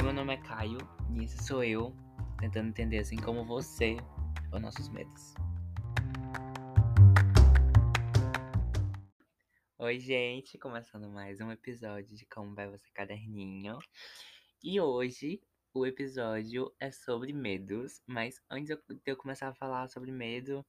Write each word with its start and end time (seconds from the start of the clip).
Oi, 0.00 0.04
meu 0.04 0.14
nome 0.14 0.32
é 0.32 0.38
Caio 0.38 0.78
e 1.14 1.24
esse 1.24 1.44
sou 1.44 1.62
eu, 1.62 1.94
tentando 2.38 2.70
entender 2.70 3.00
assim 3.00 3.16
como 3.16 3.44
você 3.44 3.98
os 4.50 4.58
nossos 4.58 4.88
medos. 4.88 5.34
Oi, 9.78 9.98
gente, 9.98 10.56
começando 10.56 11.06
mais 11.10 11.38
um 11.42 11.52
episódio 11.52 12.16
de 12.16 12.24
Como 12.24 12.54
Vai 12.54 12.66
Você 12.70 12.88
Caderninho. 12.94 13.78
E 14.64 14.80
hoje 14.80 15.42
o 15.74 15.84
episódio 15.84 16.74
é 16.80 16.90
sobre 16.90 17.34
medos, 17.34 18.00
mas 18.06 18.42
antes 18.48 18.74
de 18.74 19.02
eu 19.04 19.18
começar 19.18 19.48
a 19.48 19.54
falar 19.54 19.86
sobre 19.88 20.10
medo 20.10 20.64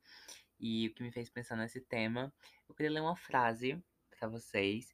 e 0.59 0.89
o 0.89 0.93
que 0.93 1.03
me 1.03 1.11
fez 1.13 1.29
pensar 1.29 1.55
nesse 1.55 1.79
tema, 1.79 2.33
eu 2.67 2.75
queria 2.75 2.91
ler 2.91 3.01
uma 3.01 3.15
frase 3.15 3.81
para 4.09 4.27
vocês 4.27 4.93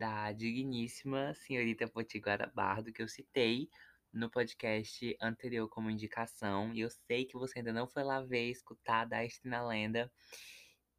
da 0.00 0.32
digníssima 0.32 1.34
senhorita 1.34 1.86
Potiguara 1.86 2.50
Bardo, 2.54 2.90
que 2.90 3.02
eu 3.02 3.06
citei 3.06 3.68
no 4.10 4.30
podcast 4.30 5.14
anterior 5.20 5.68
como 5.68 5.90
indicação. 5.90 6.72
E 6.72 6.80
eu 6.80 6.88
sei 6.88 7.26
que 7.26 7.36
você 7.36 7.58
ainda 7.58 7.70
não 7.70 7.86
foi 7.86 8.02
lá 8.02 8.22
ver, 8.22 8.48
escutar 8.48 9.04
da 9.04 9.18
Lenda. 9.62 10.10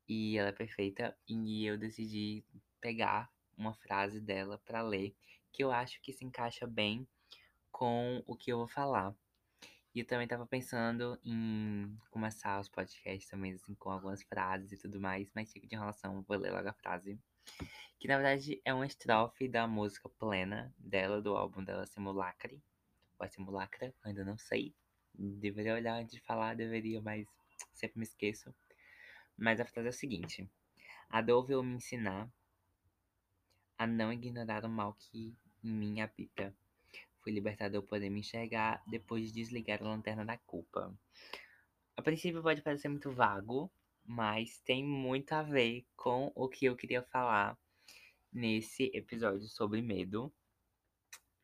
E 0.08 0.38
ela 0.38 0.50
é 0.50 0.52
perfeita. 0.52 1.18
E 1.28 1.66
eu 1.66 1.80
decidi 1.80 2.46
pegar 2.80 3.28
uma 3.58 3.74
frase 3.74 4.22
dela 4.22 4.60
para 4.60 4.84
ler, 4.84 5.16
que 5.52 5.64
eu 5.64 5.72
acho 5.72 6.00
que 6.00 6.14
se 6.14 6.24
encaixa 6.24 6.68
bem 6.68 7.08
com 7.72 8.24
o 8.28 8.36
que 8.36 8.52
eu 8.52 8.60
vou 8.60 8.68
falar. 8.68 9.16
E 9.96 10.02
eu 10.02 10.06
também 10.06 10.28
tava 10.28 10.46
pensando 10.46 11.20
em 11.26 11.98
começar 12.12 12.60
os 12.60 12.70
podcasts 12.70 13.28
também, 13.28 13.54
assim, 13.54 13.74
com 13.74 13.90
algumas 13.90 14.22
frases 14.22 14.72
e 14.72 14.78
tudo 14.78 15.02
mais, 15.02 15.32
mas 15.34 15.52
fica 15.52 15.66
de 15.66 15.74
enrolação, 15.74 16.22
vou 16.22 16.38
ler 16.38 16.52
logo 16.52 16.70
a 16.70 16.74
frase 16.74 17.20
que 18.00 18.08
na 18.08 18.18
verdade 18.18 18.62
é 18.66 18.74
uma 18.74 18.86
estrofe 18.86 19.48
da 19.48 19.68
música 19.68 20.10
Plena 20.10 20.74
dela, 20.78 21.22
do 21.22 21.36
álbum 21.36 21.64
dela 21.64 21.86
Simulacre. 21.86 22.62
Ou 23.20 23.26
é 23.26 23.30
Simulacra? 23.30 23.94
Ainda 24.04 24.26
não 24.26 24.38
sei. 24.38 24.74
Deveria 25.14 25.76
olhar 25.76 26.00
antes 26.00 26.16
de 26.16 26.22
falar, 26.22 26.56
deveria, 26.56 27.02
mas 27.02 27.28
sempre 27.74 28.00
me 28.00 28.04
esqueço. 28.04 28.54
Mas 29.38 29.60
a 29.60 29.66
frase 29.66 29.88
é 29.88 29.90
a 29.90 29.94
seguinte: 29.94 30.50
A 31.10 31.22
dor 31.22 31.46
veio 31.46 31.62
me 31.62 31.76
ensinar 31.76 32.28
a 33.78 33.86
não 33.88 34.12
ignorar 34.12 34.66
o 34.66 34.70
mal 34.70 34.94
que 34.94 35.36
em 35.64 35.72
mim 35.72 36.02
habita. 36.02 36.56
Fui 37.20 37.32
libertado 37.32 37.78
ao 37.78 37.84
poder 37.84 38.10
me 38.10 38.22
enxergar 38.22 38.82
depois 38.88 39.28
de 39.28 39.34
desligar 39.34 39.82
a 39.82 39.86
lanterna 39.86 40.26
da 40.26 40.38
culpa. 40.38 40.92
A 41.96 42.02
princípio 42.02 42.42
pode 42.42 42.62
parecer 42.62 42.90
muito 42.90 43.12
vago, 43.12 43.72
mas 44.12 44.60
tem 44.66 44.84
muito 44.84 45.32
a 45.32 45.42
ver 45.42 45.86
com 45.96 46.34
o 46.36 46.50
que 46.50 46.66
eu 46.66 46.76
queria 46.76 47.02
falar 47.02 47.58
nesse 48.32 48.92
episódio 48.94 49.48
sobre 49.48 49.82
medo. 49.82 50.34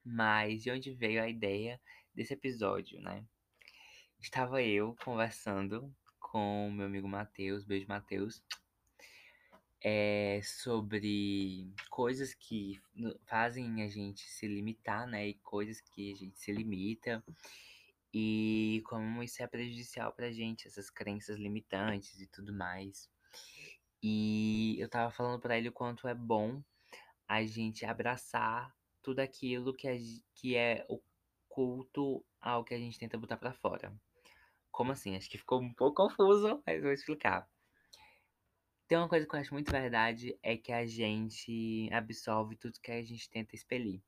Mas 0.03 0.63
de 0.63 0.71
onde 0.71 0.93
veio 0.93 1.23
a 1.23 1.29
ideia 1.29 1.79
desse 2.13 2.33
episódio, 2.33 2.99
né? 2.99 3.23
Estava 4.19 4.61
eu 4.61 4.97
conversando 5.01 5.95
com 6.19 6.69
meu 6.69 6.87
amigo 6.87 7.07
Matheus, 7.07 7.63
beijo 7.63 7.87
Matheus, 7.87 8.43
é, 9.81 10.41
sobre 10.43 11.71
coisas 11.89 12.33
que 12.33 12.81
fazem 13.25 13.81
a 13.81 13.87
gente 13.87 14.29
se 14.29 14.45
limitar, 14.45 15.07
né? 15.07 15.29
E 15.29 15.35
coisas 15.35 15.79
que 15.79 16.11
a 16.11 16.15
gente 16.17 16.37
se 16.37 16.51
limita. 16.51 17.23
E 18.19 18.81
como 18.85 19.21
isso 19.21 19.43
é 19.43 19.47
prejudicial 19.47 20.11
pra 20.11 20.31
gente, 20.31 20.67
essas 20.67 20.89
crenças 20.89 21.37
limitantes 21.37 22.19
e 22.19 22.25
tudo 22.25 22.51
mais. 22.51 23.07
E 24.01 24.75
eu 24.79 24.89
tava 24.89 25.11
falando 25.11 25.39
para 25.39 25.55
ele 25.55 25.69
o 25.69 25.71
quanto 25.71 26.07
é 26.07 26.15
bom 26.15 26.63
a 27.27 27.45
gente 27.45 27.85
abraçar 27.85 28.75
tudo 29.03 29.19
aquilo 29.19 29.71
que 29.71 29.87
é, 29.87 29.97
que 30.33 30.55
é 30.55 30.83
oculto 30.89 32.25
ao 32.41 32.63
que 32.63 32.73
a 32.73 32.79
gente 32.79 32.97
tenta 32.97 33.19
botar 33.19 33.37
para 33.37 33.53
fora. 33.53 33.93
Como 34.71 34.91
assim? 34.91 35.15
Acho 35.15 35.29
que 35.29 35.37
ficou 35.37 35.61
um 35.61 35.71
pouco 35.71 35.97
confuso, 35.97 36.63
mas 36.65 36.81
vou 36.81 36.91
explicar. 36.91 37.47
Tem 38.87 38.97
uma 38.97 39.07
coisa 39.07 39.27
que 39.27 39.35
eu 39.35 39.39
acho 39.39 39.53
muito 39.53 39.71
verdade, 39.71 40.35
é 40.41 40.57
que 40.57 40.71
a 40.71 40.87
gente 40.87 41.87
absorve 41.93 42.55
tudo 42.55 42.79
que 42.81 42.91
a 42.91 43.03
gente 43.03 43.29
tenta 43.29 43.53
expelir. 43.53 44.01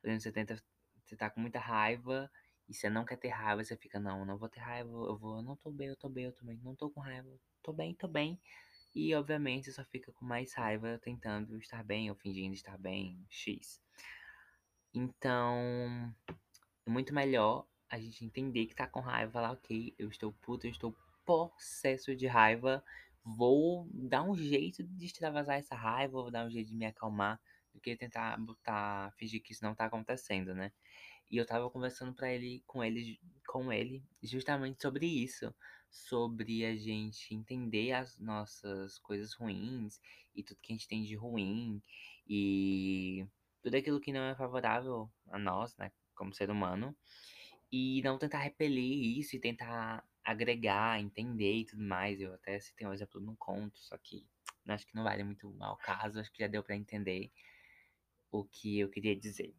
Por 0.00 0.08
exemplo, 0.08 0.22
você 0.22 0.32
tenta, 0.32 0.64
você 1.04 1.16
tá 1.16 1.28
com 1.28 1.40
muita 1.40 1.58
raiva 1.58 2.30
e 2.68 2.74
você 2.74 2.88
não 2.88 3.04
quer 3.04 3.16
ter 3.16 3.28
raiva, 3.28 3.62
você 3.64 3.76
fica, 3.76 3.98
não, 3.98 4.24
não 4.24 4.38
vou 4.38 4.48
ter 4.48 4.60
raiva, 4.60 4.90
eu 4.90 5.16
vou, 5.16 5.42
não 5.42 5.56
tô 5.56 5.70
bem, 5.70 5.88
eu 5.88 5.96
tô 5.96 6.08
bem, 6.08 6.24
eu 6.24 6.32
tô 6.32 6.44
bem, 6.44 6.60
não 6.62 6.74
tô 6.74 6.90
com 6.90 7.00
raiva, 7.00 7.28
tô 7.62 7.72
bem, 7.72 7.94
tô 7.94 8.08
bem. 8.08 8.40
E 8.94 9.14
obviamente 9.14 9.72
só 9.72 9.84
fica 9.84 10.12
com 10.12 10.24
mais 10.24 10.52
raiva 10.54 10.98
tentando 11.02 11.56
estar 11.58 11.82
bem 11.82 12.10
ou 12.10 12.16
fingindo 12.16 12.54
estar 12.54 12.78
bem, 12.78 13.24
X. 13.28 13.80
Então, 14.94 16.14
é 16.86 16.90
muito 16.90 17.14
melhor 17.14 17.66
a 17.88 17.98
gente 17.98 18.24
entender 18.24 18.66
que 18.66 18.74
tá 18.74 18.86
com 18.86 19.00
raiva, 19.00 19.32
falar, 19.32 19.52
ok, 19.52 19.94
eu 19.98 20.08
estou 20.08 20.32
puto, 20.32 20.66
eu 20.66 20.70
estou 20.70 20.94
possesso 21.24 22.14
de 22.14 22.26
raiva, 22.26 22.84
vou 23.24 23.88
dar 23.92 24.22
um 24.22 24.34
jeito 24.34 24.82
de 24.82 25.06
extravasar 25.06 25.58
essa 25.58 25.74
raiva, 25.74 26.20
vou 26.20 26.30
dar 26.30 26.46
um 26.46 26.50
jeito 26.50 26.68
de 26.68 26.76
me 26.76 26.86
acalmar, 26.86 27.40
do 27.72 27.80
que 27.80 27.96
tentar 27.96 28.38
botar, 28.38 29.12
fingir 29.16 29.42
que 29.42 29.52
isso 29.52 29.64
não 29.64 29.74
tá 29.74 29.86
acontecendo, 29.86 30.54
né? 30.54 30.72
E 31.32 31.38
eu 31.38 31.46
tava 31.46 31.70
conversando 31.70 32.12
para 32.14 32.30
ele 32.30 32.62
com 32.66 32.84
ele 32.84 33.18
com 33.46 33.72
ele 33.72 34.04
justamente 34.22 34.82
sobre 34.82 35.06
isso, 35.06 35.54
sobre 35.90 36.66
a 36.66 36.76
gente 36.76 37.34
entender 37.34 37.92
as 37.92 38.18
nossas 38.18 38.98
coisas 38.98 39.32
ruins 39.32 39.98
e 40.36 40.42
tudo 40.42 40.60
que 40.60 40.72
a 40.72 40.76
gente 40.76 40.86
tem 40.86 41.02
de 41.02 41.14
ruim 41.16 41.82
e 42.28 43.26
tudo 43.62 43.76
aquilo 43.76 43.98
que 43.98 44.12
não 44.12 44.20
é 44.24 44.34
favorável 44.34 45.10
a 45.28 45.38
nós, 45.38 45.74
né, 45.78 45.90
como 46.14 46.34
ser 46.34 46.50
humano, 46.50 46.94
e 47.70 48.02
não 48.02 48.18
tentar 48.18 48.38
repelir 48.40 49.18
isso 49.18 49.34
e 49.34 49.40
tentar 49.40 50.06
agregar, 50.22 51.00
entender 51.00 51.60
e 51.60 51.64
tudo 51.64 51.82
mais. 51.82 52.20
Eu 52.20 52.34
até 52.34 52.60
citei 52.60 52.86
um 52.86 52.92
exemplo 52.92 53.20
no 53.20 53.34
conto, 53.36 53.78
só 53.78 53.96
que 53.96 54.26
acho 54.68 54.86
que 54.86 54.94
não 54.94 55.04
vale 55.04 55.24
muito 55.24 55.54
ao 55.60 55.78
caso, 55.78 56.20
acho 56.20 56.30
que 56.30 56.42
já 56.42 56.48
deu 56.48 56.62
para 56.62 56.76
entender 56.76 57.32
o 58.30 58.44
que 58.44 58.78
eu 58.78 58.90
queria 58.90 59.16
dizer. 59.16 59.54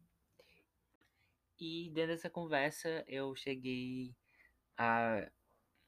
E 1.58 1.90
dentro 1.90 2.12
dessa 2.12 2.30
conversa 2.30 3.04
eu 3.06 3.34
cheguei 3.34 4.14
a 4.76 5.30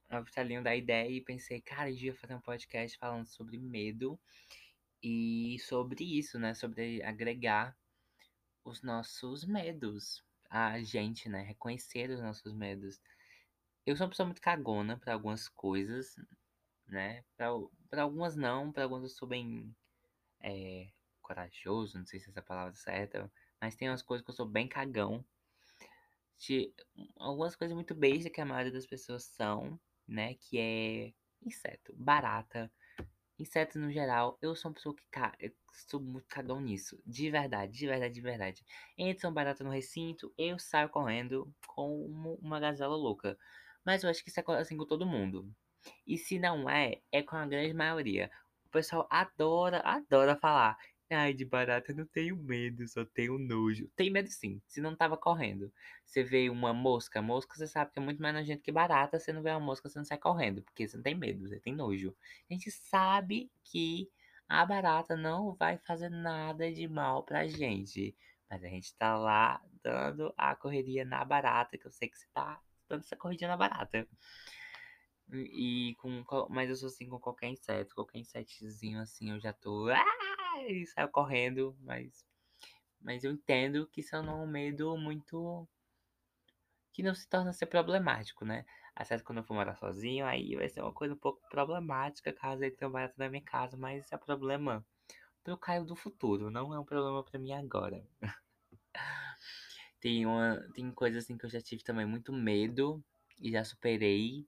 ao 0.08 0.22
estalinho 0.22 0.62
da 0.62 0.74
ideia 0.74 1.10
e 1.10 1.20
pensei, 1.20 1.60
cara, 1.60 1.90
eu 1.90 1.94
devia 1.94 2.14
fazer 2.14 2.34
um 2.34 2.40
podcast 2.40 2.96
falando 2.96 3.26
sobre 3.26 3.58
medo 3.58 4.18
e 5.02 5.58
sobre 5.60 6.04
isso, 6.18 6.38
né? 6.38 6.54
Sobre 6.54 7.02
agregar 7.02 7.76
os 8.64 8.82
nossos 8.82 9.44
medos 9.44 10.24
a 10.50 10.80
gente, 10.82 11.28
né? 11.28 11.42
Reconhecer 11.42 12.10
os 12.10 12.20
nossos 12.20 12.52
medos. 12.52 13.00
Eu 13.84 13.96
sou 13.96 14.06
uma 14.06 14.10
pessoa 14.10 14.26
muito 14.26 14.40
cagona 14.40 14.98
para 14.98 15.14
algumas 15.14 15.48
coisas, 15.48 16.16
né? 16.86 17.24
Para 17.36 18.02
algumas 18.02 18.36
não, 18.36 18.72
para 18.72 18.84
algumas 18.84 19.04
eu 19.04 19.10
sou 19.10 19.28
bem 19.28 19.74
é, 20.40 20.88
corajoso, 21.20 21.98
não 21.98 22.06
sei 22.06 22.20
se 22.20 22.30
essa 22.30 22.42
palavra 22.42 22.72
é 22.72 22.76
certa, 22.76 23.32
mas 23.60 23.76
tem 23.76 23.88
umas 23.88 24.02
coisas 24.02 24.24
que 24.24 24.30
eu 24.30 24.34
sou 24.34 24.46
bem 24.46 24.68
cagão. 24.68 25.24
De 26.38 26.72
algumas 27.16 27.56
coisas 27.56 27.74
muito 27.74 27.94
básicas 27.94 28.32
que 28.32 28.40
a 28.40 28.46
maioria 28.46 28.72
das 28.72 28.86
pessoas 28.86 29.24
são, 29.24 29.78
né? 30.06 30.34
Que 30.34 30.58
é 30.58 31.12
inseto, 31.42 31.94
barata, 31.96 32.70
inseto 33.38 33.78
no 33.78 33.90
geral. 33.90 34.38
Eu 34.40 34.54
sou 34.54 34.70
uma 34.70 34.74
pessoa 34.74 34.94
que 34.94 35.06
cara, 35.10 35.36
eu 35.40 35.52
sou 35.72 36.00
muito 36.00 36.26
cagão 36.28 36.60
nisso. 36.60 37.00
De 37.06 37.30
verdade, 37.30 37.72
de 37.72 37.86
verdade, 37.86 38.14
de 38.14 38.20
verdade. 38.20 38.66
Entra 38.96 39.28
uma 39.28 39.34
barata 39.34 39.64
no 39.64 39.70
recinto, 39.70 40.32
eu 40.36 40.58
saio 40.58 40.88
correndo 40.88 41.52
como 41.66 42.34
uma 42.42 42.60
gazela 42.60 42.96
louca. 42.96 43.38
Mas 43.84 44.02
eu 44.02 44.10
acho 44.10 44.22
que 44.22 44.30
isso 44.30 44.40
é 44.40 44.44
assim 44.58 44.76
com 44.76 44.86
todo 44.86 45.06
mundo. 45.06 45.48
E 46.06 46.18
se 46.18 46.38
não 46.38 46.68
é, 46.68 47.00
é 47.12 47.22
com 47.22 47.36
a 47.36 47.46
grande 47.46 47.72
maioria. 47.72 48.30
O 48.66 48.68
pessoal 48.70 49.06
adora, 49.10 49.80
adora 49.80 50.36
falar. 50.36 50.76
Ai, 51.08 51.32
de 51.32 51.44
barata 51.44 51.92
eu 51.92 51.96
não 51.96 52.06
tenho 52.06 52.36
medo, 52.36 52.86
só 52.88 53.04
tenho 53.04 53.38
nojo. 53.38 53.88
Tem 53.94 54.10
medo 54.10 54.28
sim, 54.28 54.60
se 54.66 54.80
não 54.80 54.96
tava 54.96 55.16
correndo. 55.16 55.72
Você 56.04 56.24
vê 56.24 56.50
uma 56.50 56.72
mosca, 56.74 57.22
mosca 57.22 57.56
você 57.56 57.66
sabe 57.68 57.92
que 57.92 57.98
é 58.00 58.02
muito 58.02 58.20
mais 58.20 58.34
nojento 58.34 58.62
que 58.62 58.72
barata. 58.72 59.18
Você 59.18 59.32
não 59.32 59.40
vê 59.40 59.50
uma 59.50 59.60
mosca, 59.60 59.88
você 59.88 59.98
não 59.98 60.04
sai 60.04 60.18
correndo, 60.18 60.62
porque 60.62 60.86
você 60.88 60.96
não 60.96 61.04
tem 61.04 61.14
medo, 61.14 61.48
você 61.48 61.60
tem 61.60 61.74
nojo. 61.76 62.14
A 62.50 62.52
gente 62.52 62.72
sabe 62.72 63.48
que 63.62 64.10
a 64.48 64.66
barata 64.66 65.16
não 65.16 65.54
vai 65.54 65.78
fazer 65.78 66.08
nada 66.08 66.72
de 66.72 66.88
mal 66.88 67.22
pra 67.22 67.46
gente. 67.46 68.16
Mas 68.50 68.64
a 68.64 68.68
gente 68.68 68.92
tá 68.96 69.16
lá 69.16 69.62
dando 69.84 70.34
a 70.36 70.56
correria 70.56 71.04
na 71.04 71.24
barata, 71.24 71.78
que 71.78 71.86
eu 71.86 71.90
sei 71.90 72.08
que 72.08 72.18
você 72.18 72.26
tá 72.34 72.60
dando 72.88 73.00
essa 73.02 73.16
corridinha 73.16 73.48
na 73.48 73.56
barata. 73.56 74.08
E 75.32 75.94
com. 75.98 76.24
Mas 76.50 76.68
eu 76.68 76.76
sou 76.76 76.88
assim 76.88 77.08
com 77.08 77.18
qualquer 77.20 77.48
inseto, 77.48 77.94
qualquer 77.94 78.18
insetozinho 78.18 79.00
assim, 79.00 79.30
eu 79.30 79.38
já 79.40 79.52
tô. 79.52 79.88
Ah! 79.88 80.25
E 80.62 80.86
saiu 80.86 81.08
correndo, 81.08 81.76
mas. 81.80 82.24
Mas 83.00 83.24
eu 83.24 83.32
entendo 83.32 83.86
que 83.88 84.00
isso 84.00 84.16
é 84.16 84.20
um 84.20 84.46
medo 84.46 84.96
muito. 84.96 85.68
que 86.92 87.02
não 87.02 87.14
se 87.14 87.28
torna 87.28 87.52
ser 87.52 87.66
problemático, 87.66 88.44
né? 88.44 88.64
Até 88.94 89.18
quando 89.20 89.38
eu 89.38 89.44
for 89.44 89.54
morar 89.54 89.76
sozinho, 89.76 90.24
aí 90.26 90.56
vai 90.56 90.68
ser 90.68 90.80
uma 90.80 90.92
coisa 90.92 91.14
um 91.14 91.18
pouco 91.18 91.46
problemática 91.50 92.32
caso 92.32 92.64
ele 92.64 92.76
barato 92.90 93.14
na 93.18 93.28
minha 93.28 93.42
casa, 93.42 93.76
mas 93.76 94.04
isso 94.04 94.14
é 94.14 94.18
problema 94.18 94.84
pro 95.44 95.58
Caio 95.58 95.84
do 95.84 95.94
futuro, 95.94 96.50
não 96.50 96.74
é 96.74 96.80
um 96.80 96.84
problema 96.84 97.22
para 97.22 97.38
mim 97.38 97.52
agora. 97.52 98.04
Tem, 100.00 100.26
uma, 100.26 100.60
tem 100.74 100.90
coisas 100.92 101.24
assim 101.24 101.36
que 101.36 101.46
eu 101.46 101.50
já 101.50 101.60
tive 101.60 101.82
também 101.82 102.06
muito 102.06 102.32
medo 102.32 103.02
e 103.40 103.50
já 103.50 103.64
superei, 103.64 104.46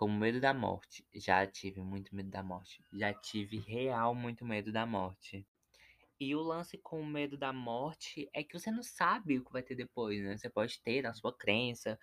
como 0.00 0.18
medo 0.18 0.40
da 0.40 0.54
morte. 0.54 1.06
Já 1.14 1.46
tive 1.46 1.82
muito 1.82 2.16
medo 2.16 2.30
da 2.30 2.42
morte. 2.42 2.82
Já 2.90 3.12
tive 3.12 3.58
real 3.58 4.14
muito 4.14 4.46
medo 4.46 4.72
da 4.72 4.86
morte. 4.86 5.46
E 6.18 6.34
o 6.34 6.40
lance 6.40 6.78
com 6.78 7.02
o 7.02 7.06
medo 7.06 7.36
da 7.36 7.52
morte 7.52 8.26
é 8.32 8.42
que 8.42 8.58
você 8.58 8.70
não 8.70 8.82
sabe 8.82 9.36
o 9.36 9.44
que 9.44 9.52
vai 9.52 9.62
ter 9.62 9.74
depois, 9.74 10.18
né? 10.22 10.38
Você 10.38 10.48
pode 10.48 10.80
ter 10.80 11.02
na 11.02 11.12
sua 11.12 11.36
crença 11.36 11.98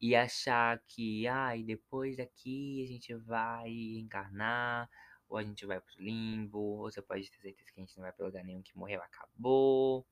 e 0.00 0.16
achar 0.16 0.82
que, 0.88 1.28
ai, 1.28 1.60
ah, 1.60 1.64
depois 1.64 2.16
daqui 2.16 2.82
a 2.82 2.86
gente 2.88 3.14
vai 3.14 3.70
encarnar, 3.70 4.90
ou 5.28 5.38
a 5.38 5.44
gente 5.44 5.64
vai 5.66 5.80
pro 5.80 6.02
limbo, 6.02 6.58
ou 6.58 6.90
você 6.90 7.00
pode 7.00 7.30
ter 7.30 7.38
certeza 7.38 7.70
que 7.72 7.80
a 7.80 7.84
gente 7.84 7.96
não 7.96 8.02
vai 8.02 8.12
pra 8.12 8.26
lugar 8.26 8.42
nenhum 8.42 8.60
que 8.60 8.76
morreu, 8.76 9.00
acabou, 9.00 10.04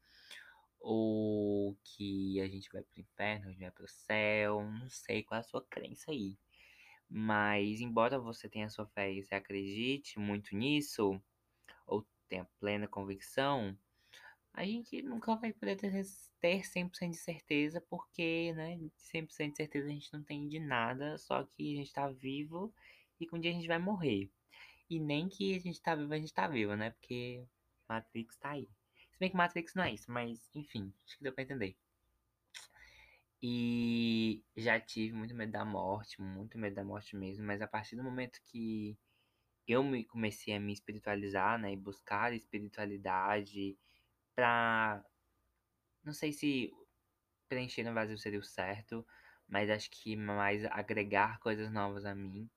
ou 0.79 1.77
que 1.83 2.41
a 2.41 2.47
gente 2.47 2.71
vai 2.73 2.83
pro 2.83 3.01
inferno, 3.01 3.49
a 3.49 3.51
gente 3.51 3.61
vai 3.61 3.73
pro 3.73 3.89
céu, 3.89 4.63
não 4.63 4.89
sei 4.89 5.25
qual 5.25 5.39
é 5.39 5.41
a 5.41 5.45
sua 5.45 5.67
crença 5.69 6.13
aí. 6.13 6.39
Mas, 7.09 7.81
embora 7.81 8.19
você 8.19 8.49
tenha 8.49 8.69
sua 8.69 8.87
fé 8.87 9.13
e 9.13 9.23
você 9.23 9.35
acredite 9.35 10.19
muito 10.19 10.57
nisso, 10.57 11.21
ou 11.87 12.07
tenha 12.29 12.49
plena 12.61 12.89
convicção, 12.89 13.79
a 14.53 14.65
gente 14.65 15.03
nunca 15.03 15.35
vai 15.37 15.53
poder 15.53 15.77
ter, 15.77 15.93
ter 16.41 16.65
100% 16.65 17.13
de 17.13 17.19
certeza, 17.19 17.81
porque, 17.81 18.53
né, 18.55 18.79
100% 18.97 19.53
de 19.53 19.57
certeza 19.57 19.89
a 19.89 19.91
gente 19.93 20.13
não 20.13 20.23
tem 20.23 20.49
de 20.49 20.61
nada, 20.61 21.19
só 21.19 21.45
que 21.45 21.75
a 21.75 21.77
gente 21.79 21.93
tá 21.93 22.09
vivo 22.09 22.73
e 23.21 23.27
que 23.27 23.35
um 23.35 23.41
dia 23.41 23.51
a 23.51 23.55
gente 23.55 23.67
vai 23.69 23.79
morrer. 23.79 24.31
E 24.91 25.01
nem 25.01 25.29
que 25.29 25.57
a 25.57 25.61
gente 25.61 25.81
tá 25.83 25.95
vivo, 25.95 26.13
a 26.15 26.19
gente 26.19 26.33
tá 26.35 26.49
vivo, 26.49 26.77
né, 26.77 26.91
porque 26.93 27.47
Matrix 27.89 28.37
tá 28.39 28.53
aí. 28.53 28.69
Se 29.13 29.19
bem 29.19 29.31
que 29.31 29.37
Matrix 29.37 29.75
não 29.75 29.85
é 29.85 29.93
isso, 29.95 30.11
mas 30.11 30.51
enfim, 30.55 30.93
acho 31.07 31.17
que 31.19 31.25
deu 31.25 31.33
pra 31.35 31.45
entender. 31.45 31.77
E 33.47 34.43
já 34.57 34.81
tive 34.81 35.13
muito 35.13 35.35
medo 35.35 35.53
da 35.53 35.67
morte, 35.67 36.19
muito 36.19 36.57
medo 36.57 36.77
da 36.77 36.83
morte 36.83 37.15
mesmo, 37.15 37.45
mas 37.45 37.61
a 37.61 37.69
partir 37.69 37.95
do 37.95 38.03
momento 38.03 38.41
que 38.47 38.97
eu 39.69 39.85
me 39.85 40.03
comecei 40.03 40.55
a 40.55 40.61
me 40.61 40.73
espiritualizar, 40.73 41.59
né, 41.59 41.71
e 41.71 41.77
buscar 41.77 42.33
espiritualidade 42.33 43.77
pra 44.35 45.05
não 46.03 46.15
sei 46.15 46.33
se 46.33 46.73
preencher 47.47 47.85
no 47.85 47.93
vazio 47.93 48.17
seria 48.17 48.39
o 48.39 48.43
certo, 48.43 49.07
mas 49.47 49.69
acho 49.69 49.91
que 49.91 50.17
mais 50.17 50.65
agregar 50.65 51.39
coisas 51.39 51.71
novas 51.71 52.07
a 52.07 52.15
mim. 52.15 52.49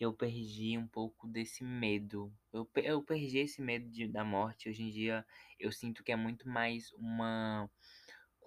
Eu 0.00 0.12
perdi 0.12 0.76
um 0.76 0.88
pouco 0.88 1.28
desse 1.28 1.62
medo. 1.62 2.32
Eu, 2.52 2.68
eu 2.74 3.04
perdi 3.04 3.38
esse 3.38 3.62
medo 3.62 3.88
de, 3.88 4.08
da 4.08 4.24
morte. 4.24 4.68
Hoje 4.68 4.82
em 4.82 4.90
dia 4.90 5.24
eu 5.60 5.70
sinto 5.70 6.02
que 6.02 6.10
é 6.10 6.16
muito 6.16 6.48
mais 6.48 6.92
uma 6.94 7.70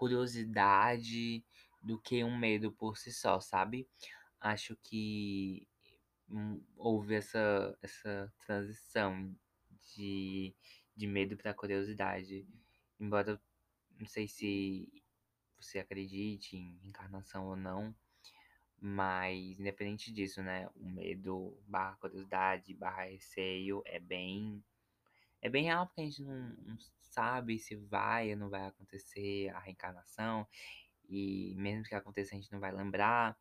curiosidade 0.01 1.45
do 1.79 2.01
que 2.01 2.23
um 2.23 2.35
medo 2.35 2.71
por 2.71 2.97
si 2.97 3.13
só, 3.13 3.39
sabe? 3.39 3.87
Acho 4.39 4.75
que 4.77 5.67
hum, 6.27 6.59
houve 6.75 7.13
essa, 7.13 7.77
essa 7.83 8.33
transição 8.43 9.31
de, 9.95 10.55
de 10.95 11.05
medo 11.05 11.37
para 11.37 11.53
curiosidade. 11.53 12.47
Embora 12.99 13.39
não 13.99 14.07
sei 14.07 14.27
se 14.27 14.91
você 15.55 15.77
acredite 15.77 16.57
em 16.57 16.79
encarnação 16.83 17.45
ou 17.45 17.55
não, 17.55 17.95
mas 18.79 19.59
independente 19.59 20.11
disso, 20.11 20.41
né? 20.41 20.67
O 20.75 20.83
medo 20.83 21.61
barra 21.67 21.95
curiosidade 21.97 22.73
barra 22.73 23.03
receio 23.03 23.83
é 23.85 23.99
bem. 23.99 24.63
É 25.41 25.49
bem 25.49 25.63
real 25.63 25.87
porque 25.87 26.01
a 26.01 26.05
gente 26.05 26.21
não, 26.23 26.55
não 26.65 26.77
sabe 27.01 27.57
se 27.59 27.75
vai 27.75 28.31
ou 28.31 28.37
não 28.37 28.49
vai 28.49 28.65
acontecer 28.65 29.49
a 29.49 29.59
reencarnação. 29.59 30.47
E 31.09 31.53
mesmo 31.57 31.83
que 31.83 31.95
aconteça, 31.95 32.35
a 32.35 32.37
gente 32.37 32.51
não 32.51 32.59
vai 32.59 32.71
lembrar. 32.71 33.37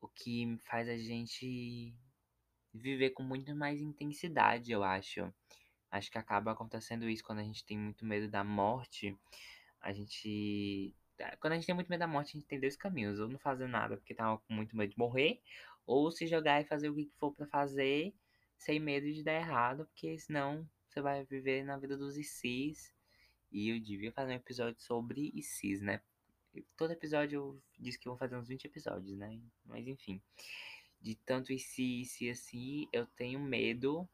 O 0.00 0.08
que 0.08 0.58
faz 0.62 0.88
a 0.88 0.96
gente 0.96 1.94
viver 2.74 3.10
com 3.10 3.22
muito 3.22 3.54
mais 3.54 3.80
intensidade, 3.80 4.72
eu 4.72 4.82
acho. 4.82 5.32
Acho 5.90 6.10
que 6.10 6.18
acaba 6.18 6.52
acontecendo 6.52 7.08
isso 7.08 7.22
quando 7.22 7.40
a 7.40 7.44
gente 7.44 7.64
tem 7.64 7.78
muito 7.78 8.04
medo 8.04 8.28
da 8.28 8.42
morte. 8.42 9.16
A 9.80 9.92
gente. 9.92 10.94
Tá, 11.16 11.36
quando 11.36 11.52
a 11.52 11.56
gente 11.56 11.66
tem 11.66 11.74
muito 11.74 11.88
medo 11.88 12.00
da 12.00 12.06
morte, 12.06 12.30
a 12.30 12.40
gente 12.40 12.48
tem 12.48 12.58
dois 12.58 12.76
caminhos. 12.76 13.20
Ou 13.20 13.28
não 13.28 13.38
fazer 13.38 13.68
nada 13.68 13.96
porque 13.96 14.14
tá 14.14 14.36
com 14.38 14.54
muito 14.54 14.76
medo 14.76 14.90
de 14.90 14.98
morrer. 14.98 15.40
Ou 15.86 16.10
se 16.10 16.26
jogar 16.26 16.60
e 16.62 16.64
fazer 16.64 16.88
o 16.88 16.94
que 16.94 17.10
for 17.18 17.32
para 17.32 17.46
fazer, 17.46 18.14
sem 18.56 18.80
medo 18.80 19.12
de 19.12 19.22
dar 19.22 19.34
errado, 19.34 19.84
porque 19.86 20.18
senão 20.18 20.66
você 20.92 21.00
vai 21.00 21.24
viver 21.24 21.64
na 21.64 21.78
vida 21.78 21.96
dos 21.96 22.16
ICs. 22.18 22.92
E 23.50 23.70
eu 23.70 23.80
devia 23.80 24.12
fazer 24.12 24.32
um 24.32 24.36
episódio 24.36 24.80
sobre 24.80 25.32
ICs, 25.34 25.80
né? 25.80 26.02
Todo 26.76 26.92
episódio 26.92 27.36
eu 27.36 27.62
disse 27.78 27.98
que 27.98 28.06
eu 28.06 28.12
vou 28.12 28.18
fazer 28.18 28.36
uns 28.36 28.48
20 28.48 28.66
episódios, 28.66 29.16
né? 29.16 29.40
Mas 29.64 29.86
enfim. 29.86 30.20
De 31.00 31.14
tanto 31.14 31.52
IC, 31.52 32.02
IC 32.02 32.30
assim, 32.30 32.88
eu 32.92 33.06
tenho 33.06 33.40
medo. 33.40 34.08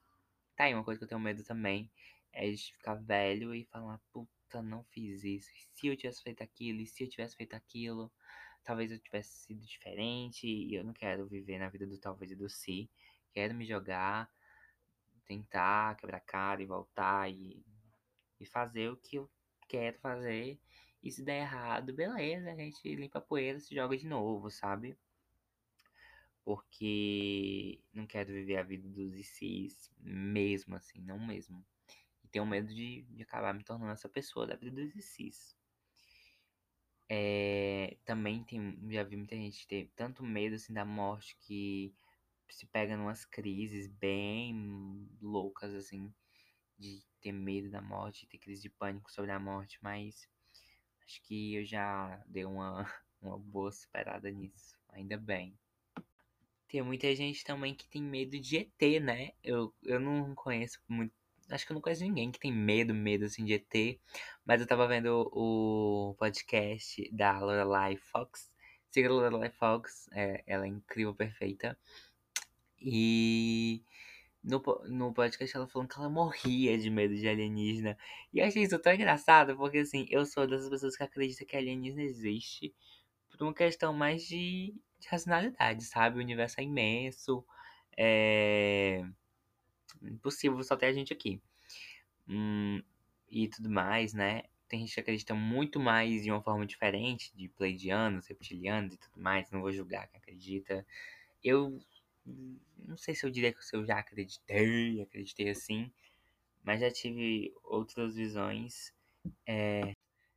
Tá 0.56 0.64
aí 0.64 0.75
uma 0.75 0.84
coisa 0.84 0.98
que 0.98 1.04
eu 1.04 1.08
tenho 1.08 1.20
medo 1.20 1.42
também. 1.42 1.90
É 2.32 2.48
de 2.48 2.72
ficar 2.72 2.94
velho 2.94 3.54
e 3.54 3.64
falar, 3.64 4.00
puta 4.12 4.62
não 4.62 4.84
fiz 4.84 5.25
isso. 5.25 5.50
E 5.50 5.60
se 5.75 5.86
eu 5.88 5.96
tivesse 5.96 6.22
feito 6.22 6.42
aquilo, 6.42 6.80
e 6.80 6.86
se 6.86 7.02
eu 7.02 7.08
tivesse 7.08 7.36
feito 7.36 7.54
aquilo, 7.54 8.10
talvez 8.62 8.90
eu 8.92 8.98
tivesse 9.00 9.46
sido 9.46 9.66
diferente. 9.66 10.46
E 10.46 10.75
eu 10.75 10.84
não 10.84 10.92
quero 10.92 11.26
viver 11.26 11.58
na 11.58 11.69
vida 11.69 11.86
do 11.86 11.98
talvez 11.98 12.30
e 12.30 12.36
do 12.36 12.48
se. 12.48 12.88
Quero 13.32 13.54
me 13.54 13.66
jogar, 13.66 14.30
tentar 15.28 15.94
quebrar 15.96 16.20
cara 16.20 16.62
e 16.62 16.66
voltar 16.66 17.30
e, 17.30 17.62
e 18.40 18.46
fazer 18.46 18.90
o 18.90 18.96
que 18.96 19.16
eu 19.16 19.30
quero 19.69 19.98
fazer. 20.00 20.58
E 21.02 21.12
se 21.12 21.22
der 21.22 21.42
errado, 21.42 21.92
beleza, 21.92 22.50
a 22.50 22.56
gente 22.56 22.96
limpa 22.96 23.19
a 23.19 23.22
poeira 23.22 23.60
se 23.60 23.75
joga 23.75 23.96
de 23.96 24.06
novo, 24.06 24.50
sabe? 24.50 24.98
Porque 26.42 27.80
não 27.92 28.06
quero 28.06 28.32
viver 28.32 28.56
a 28.56 28.62
vida 28.62 28.88
dos 28.88 29.14
ICs 29.14 29.92
mesmo 30.00 30.75
assim, 30.75 31.00
não 31.02 31.19
mesmo. 31.19 31.64
E 32.25 32.28
tenho 32.28 32.46
medo 32.46 32.75
de, 32.75 33.02
de 33.02 33.22
acabar 33.22 33.52
me 33.52 33.62
tornando 33.62 33.92
essa 33.92 34.08
pessoa 34.08 34.46
da 34.46 34.56
vida 34.56 34.82
dos 34.82 34.94
ICs. 34.96 35.56
É, 37.10 37.96
também 38.04 38.44
tem, 38.44 38.78
já 38.90 39.02
vi 39.02 39.16
muita 39.16 39.34
gente 39.36 39.66
ter 39.66 39.90
tanto 39.94 40.22
medo 40.22 40.56
assim 40.56 40.75
da 40.75 40.84
morte 40.84 41.36
que 41.40 41.94
se 42.54 42.66
pega 42.66 42.96
numas 42.96 43.24
crises 43.24 43.86
bem 43.86 45.08
loucas 45.20 45.74
assim 45.74 46.12
de 46.78 47.02
ter 47.20 47.32
medo 47.32 47.70
da 47.70 47.80
morte, 47.80 48.26
ter 48.26 48.38
crise 48.38 48.62
de 48.62 48.70
pânico 48.70 49.10
sobre 49.10 49.30
a 49.32 49.40
morte, 49.40 49.78
mas 49.82 50.28
acho 51.04 51.23
que 51.23 51.54
eu 51.54 51.64
já 51.64 52.23
dei 52.26 52.44
uma, 52.44 52.87
uma 53.20 53.38
boa 53.38 53.73
superada 53.73 54.30
nisso, 54.30 54.78
ainda 54.90 55.16
bem. 55.16 55.58
Tem 56.68 56.82
muita 56.82 57.14
gente 57.16 57.44
também 57.44 57.75
que 57.75 57.88
tem 57.88 58.02
medo 58.02 58.38
de 58.38 58.58
ET, 58.58 59.00
né? 59.00 59.32
Eu, 59.42 59.75
eu 59.82 59.99
não 59.99 60.34
conheço 60.34 60.78
muito 60.87 61.14
Acho 61.50 61.64
que 61.64 61.73
eu 61.73 61.75
não 61.76 61.80
conheço 61.80 62.04
ninguém 62.04 62.30
que 62.30 62.38
tem 62.38 62.52
medo, 62.52 62.92
medo 62.92 63.25
assim 63.25 63.42
de 63.44 63.54
ET. 63.54 63.99
Mas 64.44 64.61
eu 64.61 64.66
tava 64.66 64.87
vendo 64.87 65.28
o 65.32 66.14
podcast 66.18 67.11
da 67.11 67.38
Lorelai 67.38 67.96
Fox. 67.96 68.50
Siga 68.90 69.08
a 69.08 69.12
Lorelai 69.12 69.50
Fox, 69.50 70.08
é, 70.12 70.42
ela 70.46 70.66
é 70.66 70.68
incrível, 70.68 71.14
perfeita. 71.14 71.78
E 72.80 73.82
no, 74.42 74.62
no 74.88 75.12
podcast 75.12 75.56
ela 75.56 75.66
falou 75.66 75.88
que 75.88 75.99
ela 75.99 76.08
morria 76.08 76.78
de 76.78 76.90
medo 76.90 77.14
de 77.14 77.28
alienígena. 77.28 77.97
E 78.32 78.38
eu 78.38 78.47
achei 78.47 78.62
isso 78.62 78.78
tão 78.78 78.92
engraçado, 78.92 79.56
porque 79.56 79.78
assim, 79.78 80.06
eu 80.11 80.25
sou 80.25 80.47
dessas 80.47 80.68
pessoas 80.68 80.97
que 80.97 81.02
acreditam 81.02 81.47
que 81.47 81.56
alienígena 81.56 82.02
existe 82.02 82.75
por 83.30 83.42
uma 83.42 83.54
questão 83.54 83.92
mais 83.92 84.26
de, 84.26 84.75
de 84.99 85.08
racionalidade, 85.08 85.85
sabe? 85.85 86.18
O 86.18 86.23
universo 86.23 86.61
é 86.61 86.64
imenso. 86.64 87.44
É 87.97 89.04
impossível 90.02 90.62
só 90.62 90.76
ter 90.76 90.87
a 90.87 90.92
gente 90.92 91.12
aqui. 91.12 91.40
Hum, 92.28 92.82
e 93.28 93.49
tudo 93.49 93.70
mais, 93.70 94.12
né? 94.12 94.42
Tem 94.68 94.80
gente 94.80 94.94
que 94.94 95.00
acredita 95.00 95.35
muito 95.35 95.80
mais 95.80 96.23
de 96.23 96.30
uma 96.30 96.42
forma 96.42 96.66
diferente, 96.66 97.35
de 97.35 97.49
pleidianos, 97.49 98.26
reptilianos 98.26 98.94
e 98.94 98.99
tudo 98.99 99.20
mais. 99.20 99.50
Não 99.50 99.61
vou 99.61 99.73
julgar 99.73 100.08
quem 100.08 100.18
acredita. 100.20 100.87
Eu 101.42 101.80
não 102.76 102.97
sei 102.97 103.14
se 103.14 103.25
eu 103.26 103.30
diria 103.30 103.52
que 103.52 103.61
eu 103.73 103.85
já 103.85 103.99
acreditei, 103.99 105.00
acreditei 105.02 105.50
assim, 105.50 105.92
mas 106.62 106.80
já 106.80 106.90
tive 106.90 107.52
outras 107.64 108.14
visões, 108.14 108.92
é, 109.47 109.94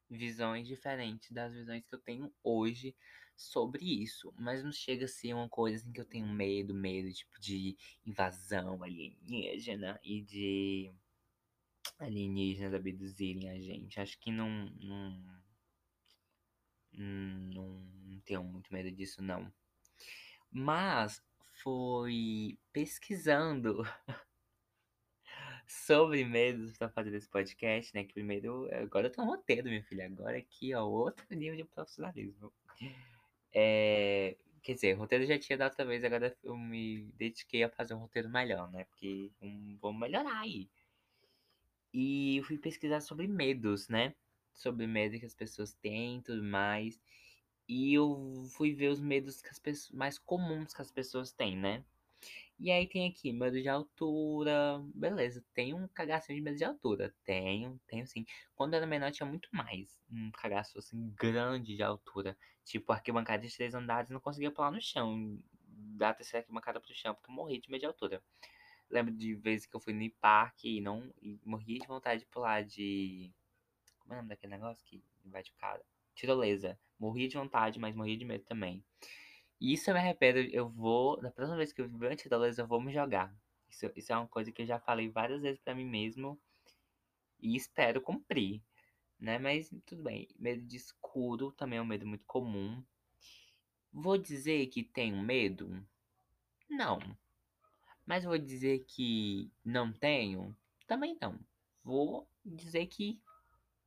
visões 0.10 0.68
diferentes 0.68 1.32
das 1.32 1.54
visões 1.54 1.84
que 1.86 1.96
eu 1.96 2.00
tenho 2.00 2.34
hoje 2.44 2.96
sobre 3.36 3.84
isso, 3.84 4.34
mas 4.38 4.64
não 4.64 4.72
chega 4.72 5.06
a 5.06 5.08
ser 5.08 5.34
uma 5.34 5.50
coisa 5.50 5.78
assim 5.78 5.92
que 5.92 6.02
eu 6.02 6.06
tenho 6.06 6.28
medo, 6.28 6.74
medo 6.74 7.12
tipo 7.12 7.40
de 7.40 7.76
invasão 8.06 8.84
alienígena 8.84 10.00
e 10.04 10.22
de 10.22 10.92
alienígenas 12.00 12.74
abduzirem 12.74 13.50
a 13.50 13.60
gente. 13.60 14.00
Acho 14.00 14.20
que 14.20 14.32
não 14.32 14.50
não, 14.80 15.42
não, 16.94 17.70
não 18.06 18.20
tenho 18.22 18.44
muito 18.44 18.72
medo 18.72 18.92
disso 18.92 19.24
não. 19.24 19.52
Mas 20.52 21.24
foi 21.64 22.58
pesquisando 22.74 23.84
sobre 25.68 26.26
medos 26.26 26.78
pra 26.78 26.90
fazer 26.90 27.16
esse 27.16 27.30
podcast, 27.30 27.94
né? 27.96 28.04
Que 28.04 28.14
primeiro, 28.14 28.68
agora 28.74 29.08
eu 29.08 29.12
tô 29.12 29.24
roteiro, 29.24 29.70
minha 29.70 29.84
filha. 29.84 30.06
Agora 30.06 30.38
aqui, 30.38 30.74
ó, 30.74 30.86
outro 30.86 31.26
nível 31.36 31.58
de 31.58 31.64
profissionalismo. 31.64 32.52
É, 33.54 34.38
quer 34.62 34.74
dizer, 34.74 34.94
roteiro 34.94 35.26
já 35.26 35.38
tinha 35.38 35.58
dado 35.58 35.72
outra 35.72 35.86
vez, 35.86 36.04
agora 36.04 36.36
eu 36.44 36.58
me 36.58 37.04
dediquei 37.18 37.64
a 37.64 37.70
fazer 37.70 37.94
um 37.94 38.00
roteiro 38.00 38.30
melhor, 38.30 38.72
né? 38.72 38.86
Porque 38.86 39.32
um, 39.42 39.78
vamos 39.82 40.00
melhorar 40.00 40.40
aí. 40.40 40.70
E 41.94 42.38
eu 42.38 42.44
fui 42.44 42.58
pesquisar 42.58 43.02
sobre 43.02 43.28
medos, 43.28 43.88
né? 43.90 44.16
Sobre 44.54 44.88
medo 44.88 45.20
que 45.20 45.26
as 45.26 45.34
pessoas 45.34 45.74
têm 45.74 46.20
e 46.20 46.22
tudo 46.22 46.44
mais. 46.44 47.00
E 47.74 47.94
eu 47.94 48.44
fui 48.50 48.74
ver 48.74 48.90
os 48.90 49.00
medos 49.00 49.42
pessoas, 49.64 49.90
mais 49.92 50.20
comuns 50.20 50.74
que 50.74 50.82
as 50.82 50.92
pessoas 50.92 51.32
têm, 51.32 51.56
né? 51.56 51.86
E 52.60 52.70
aí 52.70 52.86
tem 52.86 53.08
aqui, 53.08 53.32
medo 53.32 53.62
de 53.62 53.70
altura. 53.70 54.84
Beleza, 54.94 55.42
tem 55.54 55.74
um 55.74 55.88
cagaço 55.88 56.34
de 56.34 56.42
medo 56.42 56.58
de 56.58 56.66
altura. 56.66 57.16
Tenho, 57.24 57.80
tenho 57.88 58.06
sim. 58.06 58.26
Quando 58.56 58.74
eu 58.74 58.78
era 58.80 58.86
menor 58.86 59.10
tinha 59.14 59.26
muito 59.26 59.48
mais. 59.54 60.04
Um 60.12 60.30
cagaço 60.32 60.80
assim 60.80 61.14
grande 61.18 61.74
de 61.78 61.82
altura. 61.82 62.38
Tipo, 62.66 62.92
arquibancada 62.92 63.48
de 63.48 63.56
três 63.56 63.74
andares 63.74 64.10
não 64.10 64.20
conseguia 64.20 64.52
pular 64.52 64.70
no 64.72 64.82
chão. 64.82 65.42
Da 65.64 66.14
terceira 66.14 66.44
arquibancada 66.44 66.82
pro 66.82 66.94
chão, 66.94 67.16
porque 67.16 67.32
eu 67.32 67.36
morri 67.36 67.58
de 67.58 67.72
medo 67.72 67.80
de 67.80 67.86
altura. 67.86 68.22
Lembro 68.90 69.14
de 69.14 69.34
vezes 69.36 69.66
que 69.66 69.74
eu 69.74 69.80
fui 69.80 69.94
no 69.94 70.12
parque 70.20 70.78
e 70.78 70.82
não. 70.82 71.10
E 71.22 71.40
morri 71.46 71.80
de 71.80 71.88
vontade 71.88 72.20
de 72.20 72.28
pular 72.28 72.66
de. 72.66 73.32
Como 74.00 74.14
é 74.14 74.18
o 74.18 74.18
nome 74.18 74.30
daquele 74.30 74.52
negócio 74.52 74.86
que 74.86 75.02
vai 75.24 75.42
de 75.42 75.54
cara? 75.54 75.82
Tirolesa. 76.16 76.80
Morri 77.00 77.28
de 77.28 77.38
vontade, 77.38 77.80
mas 77.80 77.96
morri 77.96 78.16
de 78.18 78.26
medo 78.26 78.44
também. 78.46 78.84
E 79.60 79.74
isso 79.74 79.90
eu 79.90 79.94
me 79.94 80.00
arrependo, 80.00 80.40
eu 80.40 80.70
vou, 80.70 81.22
na 81.22 81.32
próxima 81.32 81.58
vez 81.58 81.72
que 81.72 81.82
eu 81.82 81.90
viver 81.90 82.12
antes 82.12 82.28
da 82.28 82.38
eu 82.38 82.68
vou 82.68 82.82
me 82.82 82.92
jogar. 82.92 83.34
Isso, 83.70 83.92
isso 83.96 84.12
é 84.12 84.18
uma 84.18 84.28
coisa 84.28 84.52
que 84.52 84.62
eu 84.62 84.66
já 84.66 84.80
falei 84.80 85.10
várias 85.10 85.42
vezes 85.42 85.60
para 85.60 85.76
mim 85.76 85.86
mesmo 85.86 86.40
e 87.40 87.56
espero 87.56 88.02
cumprir, 88.02 88.62
né? 89.20 89.40
Mas 89.40 89.70
tudo 89.86 90.04
bem. 90.04 90.28
Medo 90.38 90.62
de 90.62 90.78
escuro 90.78 91.52
também 91.52 91.80
é 91.80 91.82
um 91.82 91.86
medo 91.86 92.06
muito 92.06 92.26
comum. 92.26 92.84
Vou 93.92 94.18
dizer 94.18 94.68
que 94.68 94.84
tenho 94.84 95.22
medo? 95.22 95.86
Não. 96.70 97.00
Mas 98.06 98.24
vou 98.24 98.38
dizer 98.38 98.86
que 98.88 99.52
não 99.64 99.92
tenho? 99.92 100.56
Também 100.88 101.18
não. 101.22 101.40
Vou 101.84 102.28
dizer 102.46 102.86
que 102.88 103.20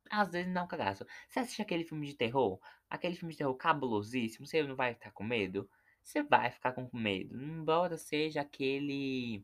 às 0.09 0.31
vezes 0.31 0.53
dá 0.53 0.63
um 0.63 0.67
cagaço. 0.67 1.05
Você 1.27 1.39
assiste 1.39 1.61
aquele 1.61 1.83
filme 1.83 2.07
de 2.07 2.15
terror? 2.15 2.59
Aquele 2.89 3.15
filme 3.15 3.33
de 3.33 3.37
terror 3.39 3.55
cabulosíssimo, 3.55 4.45
você 4.45 4.63
não 4.63 4.75
vai 4.75 4.93
estar 4.93 5.11
com 5.11 5.23
medo? 5.23 5.69
Você 6.03 6.23
vai 6.23 6.51
ficar 6.51 6.73
com 6.73 6.89
medo. 6.93 7.35
Embora 7.41 7.97
seja 7.97 8.41
aquele. 8.41 9.43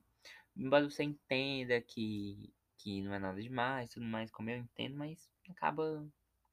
Embora 0.55 0.89
você 0.89 1.03
entenda 1.03 1.81
que, 1.81 2.53
que 2.77 3.01
não 3.01 3.13
é 3.13 3.19
nada 3.19 3.41
demais, 3.41 3.89
tudo 3.89 4.05
mais, 4.05 4.29
como 4.29 4.49
eu 4.49 4.57
entendo, 4.57 4.95
mas 4.97 5.31
acaba 5.49 6.05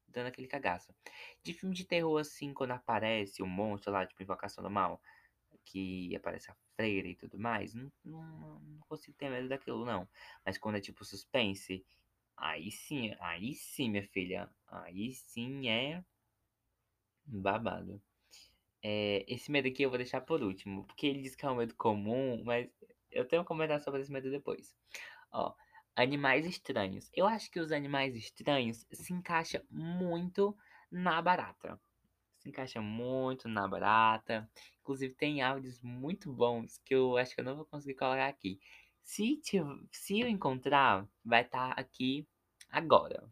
dando 0.06 0.28
aquele 0.28 0.46
cagaço. 0.48 0.94
De 1.42 1.52
filme 1.52 1.74
de 1.74 1.84
terror, 1.84 2.18
assim, 2.18 2.54
quando 2.54 2.72
aparece 2.72 3.42
um 3.42 3.46
monstro 3.46 3.92
lá, 3.92 4.06
tipo 4.06 4.22
Invocação 4.22 4.62
do 4.64 4.70
Mal, 4.70 5.00
que 5.64 6.14
aparece 6.16 6.50
a 6.50 6.56
freira 6.76 7.08
e 7.08 7.14
tudo 7.14 7.38
mais, 7.38 7.74
não, 7.74 7.92
não, 8.04 8.60
não 8.60 8.78
consigo 8.88 9.16
ter 9.16 9.30
medo 9.30 9.48
daquilo, 9.48 9.84
não. 9.84 10.08
Mas 10.44 10.56
quando 10.56 10.76
é 10.76 10.80
tipo 10.80 11.04
suspense, 11.04 11.84
Aí 12.38 12.70
sim, 12.70 13.14
aí 13.20 13.54
sim, 13.54 13.90
minha 13.90 14.04
filha. 14.04 14.48
Aí 14.68 15.12
sim 15.12 15.68
é 15.68 16.02
babado. 17.24 18.00
É, 18.82 19.24
esse 19.28 19.50
medo 19.50 19.68
aqui 19.68 19.82
eu 19.82 19.90
vou 19.90 19.98
deixar 19.98 20.20
por 20.20 20.42
último, 20.42 20.86
porque 20.86 21.06
ele 21.06 21.22
diz 21.22 21.34
que 21.34 21.44
é 21.44 21.50
um 21.50 21.56
medo 21.56 21.74
comum, 21.74 22.42
mas 22.44 22.70
eu 23.10 23.26
tenho 23.26 23.42
que 23.42 23.48
comentar 23.48 23.80
sobre 23.80 24.00
esse 24.00 24.12
medo 24.12 24.30
depois. 24.30 24.76
Ó, 25.32 25.54
animais 25.96 26.46
estranhos. 26.46 27.10
Eu 27.12 27.26
acho 27.26 27.50
que 27.50 27.60
os 27.60 27.72
animais 27.72 28.14
estranhos 28.14 28.86
se 28.92 29.12
encaixam 29.12 29.62
muito 29.70 30.56
na 30.90 31.20
barata. 31.20 31.80
Se 32.38 32.48
encaixa 32.48 32.80
muito 32.80 33.48
na 33.48 33.66
barata. 33.66 34.48
Inclusive 34.80 35.14
tem 35.14 35.42
áudios 35.42 35.80
muito 35.82 36.32
bons 36.32 36.78
que 36.78 36.94
eu 36.94 37.16
acho 37.18 37.34
que 37.34 37.40
eu 37.40 37.44
não 37.44 37.56
vou 37.56 37.66
conseguir 37.66 37.96
colocar 37.96 38.28
aqui. 38.28 38.60
Se, 39.08 39.40
se 39.90 40.20
eu 40.20 40.28
encontrar, 40.28 41.08
vai 41.24 41.40
estar 41.42 41.74
tá 41.74 41.80
aqui 41.80 42.28
agora. 42.68 43.26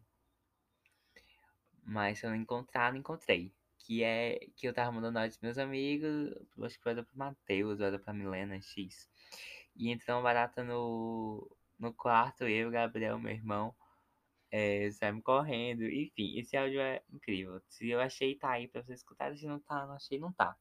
Mas 1.85 2.17
se 2.17 2.25
eu 2.25 2.31
não 2.31 2.37
encontrar, 2.37 2.91
não 2.91 2.99
encontrei. 2.99 3.53
Que 3.77 4.03
é 4.03 4.39
que 4.55 4.67
eu 4.67 4.73
tava 4.73 4.91
mandando 4.91 5.19
áudio 5.19 5.37
pros 5.39 5.43
meus 5.43 5.57
amigos, 5.59 6.33
acho 6.63 6.77
que 6.77 6.83
foi 6.83 6.95
pro 6.95 7.17
Matheus, 7.17 7.79
era 7.79 7.99
pra 7.99 8.11
Milena 8.11 8.59
X. 8.59 9.07
E 9.75 9.95
uma 10.09 10.21
barata 10.21 10.63
no, 10.63 11.47
no 11.77 11.93
quarto, 11.93 12.45
eu, 12.45 12.71
Gabriel, 12.71 13.19
meu 13.19 13.31
irmão, 13.31 13.75
é, 14.51 14.89
saímos 14.91 15.23
correndo. 15.23 15.83
Enfim, 15.83 16.39
esse 16.39 16.57
áudio 16.57 16.81
é 16.81 17.03
incrível. 17.13 17.61
Se 17.69 17.87
eu 17.87 18.01
achei, 18.01 18.35
tá 18.35 18.51
aí 18.51 18.67
pra 18.67 18.81
você 18.81 18.93
escutar. 18.93 19.37
Se 19.37 19.45
não 19.45 19.59
tá, 19.59 19.85
não 19.85 19.93
achei, 19.93 20.19
não 20.19 20.33
tá. 20.33 20.57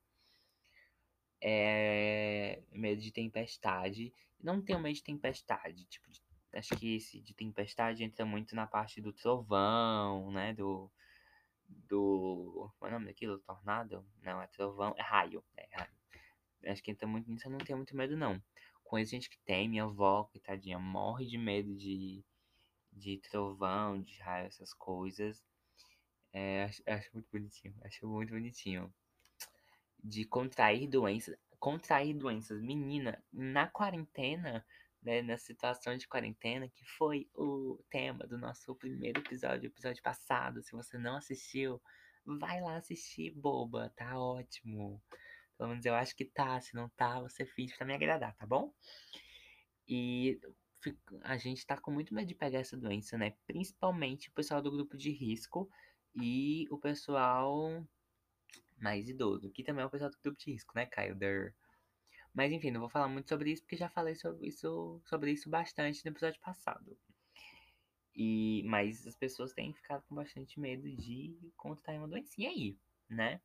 É, 1.40 2.62
medo 2.72 3.00
de 3.00 3.12
tempestade. 3.12 4.12
Não 4.40 4.62
tenho 4.62 4.80
medo 4.80 4.94
de 4.94 5.02
tempestade. 5.02 5.84
Tipo, 5.86 6.10
de, 6.10 6.22
acho 6.54 6.76
que 6.76 6.96
esse 6.96 7.20
de 7.20 7.34
tempestade 7.34 8.04
entra 8.04 8.24
muito 8.24 8.54
na 8.54 8.66
parte 8.66 9.00
do 9.00 9.12
trovão, 9.12 10.30
né? 10.30 10.52
Do. 10.54 10.90
Do. 11.68 12.72
Qual 12.78 12.90
é 12.90 12.94
o 12.94 12.98
nome 12.98 13.06
daquilo? 13.06 13.38
Tornado? 13.40 14.06
Não, 14.22 14.40
é 14.40 14.46
trovão. 14.48 14.94
É 14.96 15.02
raio. 15.02 15.44
É 15.56 15.68
raio. 15.76 15.90
Acho 16.66 16.82
que 16.82 16.90
entra 16.90 17.06
muito 17.06 17.30
nisso. 17.30 17.46
Eu 17.46 17.52
não 17.52 17.58
tenho 17.58 17.78
muito 17.78 17.96
medo, 17.96 18.16
não. 18.16 18.42
Conheço 18.84 19.12
gente 19.12 19.30
que 19.30 19.38
tem. 19.40 19.68
Minha 19.68 19.84
avó, 19.84 20.24
coitadinha, 20.24 20.78
morre 20.78 21.26
de 21.26 21.38
medo 21.38 21.74
de. 21.74 22.24
De 22.92 23.18
trovão, 23.18 24.00
de 24.00 24.18
raio, 24.20 24.46
essas 24.46 24.72
coisas. 24.72 25.44
É, 26.32 26.64
acho, 26.64 26.82
acho 26.86 27.10
muito 27.12 27.28
bonitinho. 27.30 27.74
Acho 27.82 28.06
muito 28.08 28.30
bonitinho 28.32 28.92
de 30.06 30.24
contrair 30.24 30.88
doenças. 30.88 31.36
Contrair 31.58 32.14
doenças. 32.14 32.62
Menina, 32.62 33.22
na 33.32 33.66
quarentena, 33.66 34.64
né, 35.02 35.20
na 35.22 35.36
situação 35.36 35.96
de 35.96 36.06
quarentena, 36.06 36.68
que 36.68 36.84
foi 36.84 37.28
o 37.34 37.82
tema 37.90 38.26
do 38.26 38.38
nosso 38.38 38.74
primeiro 38.76 39.20
episódio, 39.20 39.66
episódio 39.66 40.02
passado. 40.02 40.62
Se 40.62 40.72
você 40.72 40.96
não 40.96 41.16
assistiu, 41.16 41.82
vai 42.24 42.60
lá 42.60 42.76
assistir, 42.76 43.32
boba, 43.32 43.92
tá 43.96 44.18
ótimo. 44.18 45.02
Pelo 45.58 45.70
menos 45.70 45.84
eu 45.84 45.94
acho 45.94 46.14
que 46.14 46.24
tá. 46.24 46.60
Se 46.60 46.74
não 46.74 46.88
tá, 46.90 47.20
você 47.20 47.44
finge 47.44 47.74
pra 47.76 47.86
me 47.86 47.94
agradar, 47.94 48.34
tá 48.36 48.46
bom? 48.46 48.72
E 49.88 50.38
a 51.22 51.36
gente 51.36 51.66
tá 51.66 51.76
com 51.76 51.90
muito 51.90 52.14
medo 52.14 52.28
de 52.28 52.34
pegar 52.34 52.60
essa 52.60 52.76
doença, 52.76 53.18
né? 53.18 53.34
Principalmente 53.46 54.28
o 54.28 54.32
pessoal 54.32 54.62
do 54.62 54.70
grupo 54.70 54.96
de 54.96 55.10
risco 55.10 55.68
e 56.14 56.66
o 56.70 56.78
pessoal 56.78 57.84
mais 58.76 59.08
idoso, 59.08 59.50
que 59.50 59.62
também 59.62 59.82
é 59.82 59.86
o 59.86 59.90
pessoal 59.90 60.10
do 60.10 60.18
grupo 60.22 60.38
de 60.38 60.52
risco, 60.52 60.72
né, 60.74 60.86
Caio? 60.86 61.16
Mas 62.34 62.52
enfim, 62.52 62.70
não 62.70 62.80
vou 62.80 62.88
falar 62.88 63.08
muito 63.08 63.28
sobre 63.28 63.50
isso 63.50 63.62
porque 63.62 63.76
já 63.76 63.88
falei 63.88 64.14
sobre 64.14 64.46
isso, 64.46 65.00
sobre 65.06 65.32
isso 65.32 65.48
bastante 65.48 66.04
no 66.04 66.10
episódio 66.10 66.40
passado. 66.40 66.96
E, 68.14 68.62
mas 68.64 69.06
as 69.06 69.14
pessoas 69.14 69.52
têm 69.52 69.74
ficado 69.74 70.02
com 70.08 70.14
bastante 70.14 70.58
medo 70.58 70.90
de 70.90 71.36
contrair 71.56 71.98
uma 71.98 72.08
doencinha 72.08 72.50
aí, 72.50 72.76
né? 73.08 73.40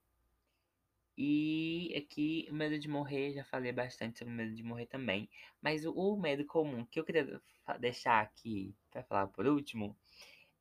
E 1.17 1.93
aqui, 1.95 2.47
o 2.49 2.53
medo 2.53 2.79
de 2.79 2.87
morrer, 2.87 3.33
já 3.33 3.43
falei 3.43 3.71
bastante 3.71 4.19
sobre 4.19 4.33
o 4.33 4.37
medo 4.37 4.55
de 4.55 4.63
morrer 4.63 4.87
também. 4.87 5.29
Mas 5.61 5.85
o, 5.85 5.91
o 5.91 6.19
medo 6.19 6.45
comum 6.45 6.85
que 6.85 6.99
eu 6.99 7.03
queria 7.03 7.41
deixar 7.79 8.21
aqui 8.21 8.73
para 8.89 9.03
falar 9.03 9.27
por 9.27 9.45
último 9.45 9.95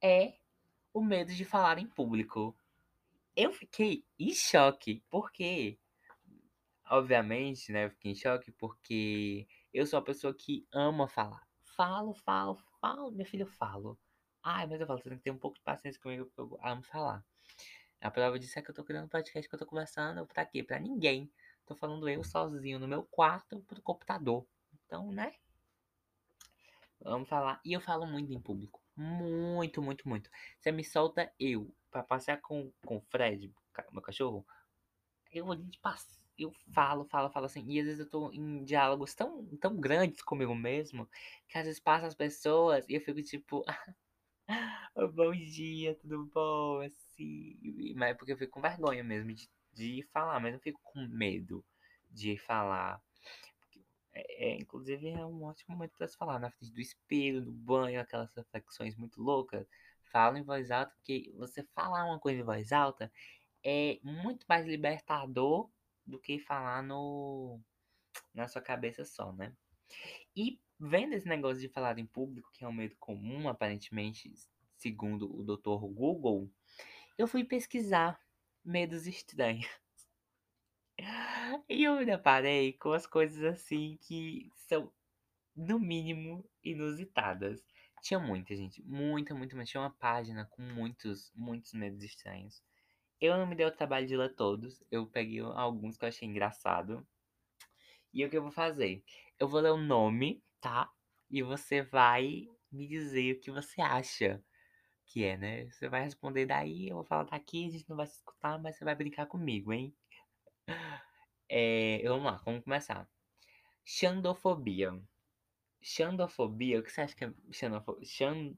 é 0.02 0.34
o 0.92 1.02
medo 1.02 1.32
de 1.32 1.44
falar 1.44 1.78
em 1.78 1.86
público. 1.86 2.54
Eu 3.36 3.52
fiquei 3.52 4.04
em 4.18 4.34
choque, 4.34 5.02
porque, 5.08 5.78
obviamente, 6.88 7.72
né, 7.72 7.86
eu 7.86 7.90
fiquei 7.90 8.12
em 8.12 8.14
choque 8.14 8.50
porque 8.52 9.46
eu 9.72 9.86
sou 9.86 9.98
uma 9.98 10.04
pessoa 10.04 10.34
que 10.34 10.66
ama 10.72 11.08
falar. 11.08 11.46
Falo, 11.76 12.12
falo, 12.12 12.58
falo, 12.80 13.10
minha 13.12 13.24
filha, 13.24 13.44
eu 13.44 13.46
falo. 13.46 13.98
Ai, 14.42 14.66
mas 14.66 14.80
eu 14.80 14.86
falo, 14.86 14.98
você 14.98 15.08
tem 15.08 15.18
que 15.18 15.24
ter 15.24 15.30
um 15.30 15.38
pouco 15.38 15.56
de 15.56 15.62
paciência 15.62 16.00
comigo, 16.00 16.26
porque 16.26 16.40
eu 16.40 16.58
amo 16.62 16.82
falar. 16.82 17.24
A 18.00 18.10
prova 18.10 18.38
disso 18.38 18.58
é 18.58 18.62
que 18.62 18.70
eu 18.70 18.74
tô 18.74 18.82
criando 18.82 19.04
um 19.04 19.08
podcast 19.08 19.46
que 19.48 19.54
eu 19.54 19.58
tô 19.58 19.66
conversando 19.66 20.26
pra 20.26 20.44
quê? 20.46 20.62
Pra 20.62 20.78
ninguém. 20.78 21.30
Tô 21.66 21.74
falando 21.76 22.08
eu 22.08 22.24
sozinho 22.24 22.78
no 22.78 22.88
meu 22.88 23.04
quarto 23.04 23.60
pro 23.60 23.82
computador. 23.82 24.46
Então, 24.72 25.12
né? 25.12 25.34
Vamos 27.00 27.28
falar. 27.28 27.60
E 27.64 27.72
eu 27.72 27.80
falo 27.80 28.06
muito 28.06 28.32
em 28.32 28.40
público. 28.40 28.82
Muito, 28.96 29.82
muito, 29.82 30.08
muito. 30.08 30.30
Você 30.58 30.72
me 30.72 30.82
solta 30.82 31.32
eu 31.38 31.74
pra 31.90 32.02
passear 32.02 32.40
com, 32.40 32.72
com 32.84 32.96
o 32.96 33.00
Fred, 33.00 33.52
meu 33.92 34.02
cachorro. 34.02 34.46
Eu, 35.32 35.50
a 35.52 35.56
gente 35.56 35.78
passa, 35.80 36.20
eu 36.38 36.52
falo, 36.72 37.04
falo, 37.04 37.30
falo 37.30 37.46
assim. 37.46 37.64
E 37.68 37.80
às 37.80 37.86
vezes 37.86 38.00
eu 38.00 38.08
tô 38.08 38.32
em 38.32 38.64
diálogos 38.64 39.14
tão, 39.14 39.46
tão 39.56 39.76
grandes 39.76 40.22
comigo 40.22 40.54
mesmo. 40.54 41.08
Que 41.48 41.58
às 41.58 41.64
vezes 41.64 41.80
passa 41.80 42.06
as 42.06 42.14
pessoas 42.14 42.88
e 42.88 42.94
eu 42.94 43.00
fico 43.00 43.22
tipo. 43.22 43.64
bom 45.14 45.32
dia, 45.32 45.94
tudo 45.96 46.26
bom? 46.26 46.80
Assim. 46.80 47.58
Mas 47.96 48.10
é 48.10 48.14
porque 48.14 48.32
eu 48.32 48.38
fico 48.38 48.52
com 48.52 48.60
vergonha 48.60 49.04
mesmo 49.04 49.32
de, 49.32 49.48
de 49.72 50.02
falar. 50.12 50.40
Mas 50.40 50.52
não 50.52 50.60
fico 50.60 50.80
com 50.82 51.06
medo 51.06 51.64
de 52.10 52.38
falar. 52.38 53.00
É, 54.12 54.50
é, 54.50 54.56
inclusive 54.56 55.08
é 55.08 55.24
um 55.24 55.44
ótimo 55.44 55.74
momento 55.74 55.92
para 55.96 56.08
se 56.08 56.16
falar 56.16 56.38
na 56.38 56.50
frente 56.50 56.72
do 56.72 56.80
espelho, 56.80 57.42
no 57.44 57.52
banho, 57.52 58.00
aquelas 58.00 58.32
reflexões 58.34 58.96
muito 58.96 59.22
loucas. 59.22 59.66
Fala 60.10 60.38
em 60.38 60.42
voz 60.42 60.70
alta, 60.70 60.92
porque 60.96 61.32
você 61.36 61.62
falar 61.74 62.04
uma 62.04 62.18
coisa 62.18 62.40
em 62.40 62.44
voz 62.44 62.72
alta 62.72 63.12
é 63.64 63.98
muito 64.02 64.46
mais 64.48 64.66
libertador 64.66 65.70
do 66.06 66.18
que 66.18 66.38
falar 66.38 66.82
no 66.82 67.60
na 68.34 68.48
sua 68.48 68.62
cabeça 68.62 69.04
só, 69.04 69.32
né? 69.32 69.54
E 70.36 70.60
vendo 70.78 71.14
esse 71.14 71.28
negócio 71.28 71.60
de 71.60 71.68
falar 71.68 71.98
em 71.98 72.06
público, 72.06 72.50
que 72.52 72.64
é 72.64 72.68
um 72.68 72.72
medo 72.72 72.96
comum, 72.98 73.48
aparentemente, 73.48 74.32
segundo 74.76 75.32
o 75.34 75.44
Dr. 75.44 75.86
Google, 75.92 76.50
eu 77.18 77.26
fui 77.28 77.44
pesquisar 77.44 78.20
medos 78.64 79.06
estranhos. 79.06 79.68
E 81.68 81.84
eu 81.84 81.96
me 81.96 82.04
deparei 82.04 82.74
com 82.74 82.92
as 82.92 83.06
coisas 83.06 83.42
assim 83.42 83.96
que 84.02 84.50
são, 84.54 84.92
no 85.56 85.78
mínimo, 85.78 86.44
inusitadas. 86.62 87.64
Tinha 88.02 88.18
muita, 88.18 88.54
gente. 88.54 88.82
Muita, 88.82 89.34
muita, 89.34 89.54
muita. 89.54 89.70
Tinha 89.70 89.82
uma 89.82 89.90
página 89.90 90.46
com 90.50 90.62
muitos, 90.62 91.32
muitos 91.34 91.72
medos 91.72 92.02
estranhos. 92.02 92.62
Eu 93.20 93.36
não 93.36 93.46
me 93.46 93.54
dei 93.54 93.66
o 93.66 93.70
trabalho 93.70 94.06
de 94.06 94.16
ler 94.16 94.34
todos. 94.34 94.82
Eu 94.90 95.06
peguei 95.06 95.40
alguns 95.40 95.96
que 95.96 96.04
eu 96.04 96.08
achei 96.08 96.26
engraçado. 96.26 97.06
E 98.12 98.24
o 98.24 98.30
que 98.30 98.36
eu 98.36 98.42
vou 98.42 98.50
fazer? 98.50 99.04
Eu 99.38 99.48
vou 99.48 99.60
ler 99.60 99.70
o 99.70 99.76
nome, 99.76 100.42
tá? 100.60 100.90
E 101.30 101.42
você 101.42 101.82
vai 101.82 102.48
me 102.72 102.88
dizer 102.88 103.36
o 103.36 103.40
que 103.40 103.50
você 103.50 103.80
acha 103.80 104.42
que 105.06 105.24
é, 105.24 105.36
né? 105.36 105.66
Você 105.70 105.88
vai 105.88 106.02
responder 106.02 106.46
daí, 106.46 106.88
eu 106.88 106.96
vou 106.96 107.04
falar 107.04 107.24
daqui, 107.24 107.66
a 107.66 107.70
gente 107.70 107.88
não 107.88 107.96
vai 107.96 108.06
se 108.06 108.16
escutar, 108.16 108.60
mas 108.60 108.76
você 108.76 108.84
vai 108.84 108.94
brincar 108.94 109.26
comigo, 109.26 109.72
hein? 109.72 109.94
É, 111.52 112.00
vamos 112.04 112.26
lá, 112.26 112.40
vamos 112.44 112.62
começar. 112.62 113.10
Xandofobia. 113.84 114.92
Xandofobia, 115.82 116.78
o 116.80 116.82
que 116.82 116.92
você 116.92 117.00
acha 117.02 117.16
que 117.16 117.24
é 117.24 117.32
xandofobia? 117.52 118.04
Xan... 118.06 118.54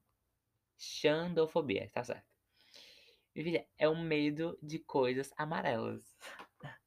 Xandofobia, 0.78 1.90
tá 1.92 2.02
certo. 2.02 2.26
Filha, 3.34 3.66
é 3.78 3.88
o 3.88 3.96
medo 3.96 4.58
de 4.62 4.78
coisas 4.78 5.32
amarelas. 5.38 6.02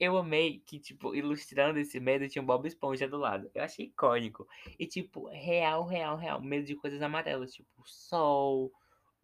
Eu 0.00 0.16
amei 0.16 0.60
que, 0.66 0.80
tipo, 0.80 1.14
ilustrando 1.14 1.78
esse 1.78 2.00
medo 2.00 2.28
tinha 2.28 2.42
um 2.42 2.46
Bob 2.46 2.66
Esponja 2.66 3.06
do 3.06 3.16
lado. 3.18 3.48
Eu 3.54 3.62
achei 3.62 3.86
icônico. 3.86 4.48
E, 4.78 4.86
tipo, 4.86 5.28
real, 5.28 5.86
real, 5.86 6.16
real. 6.16 6.40
Medo 6.40 6.66
de 6.66 6.74
coisas 6.74 7.00
amarelas. 7.00 7.52
Tipo, 7.52 7.68
sol, 7.84 8.72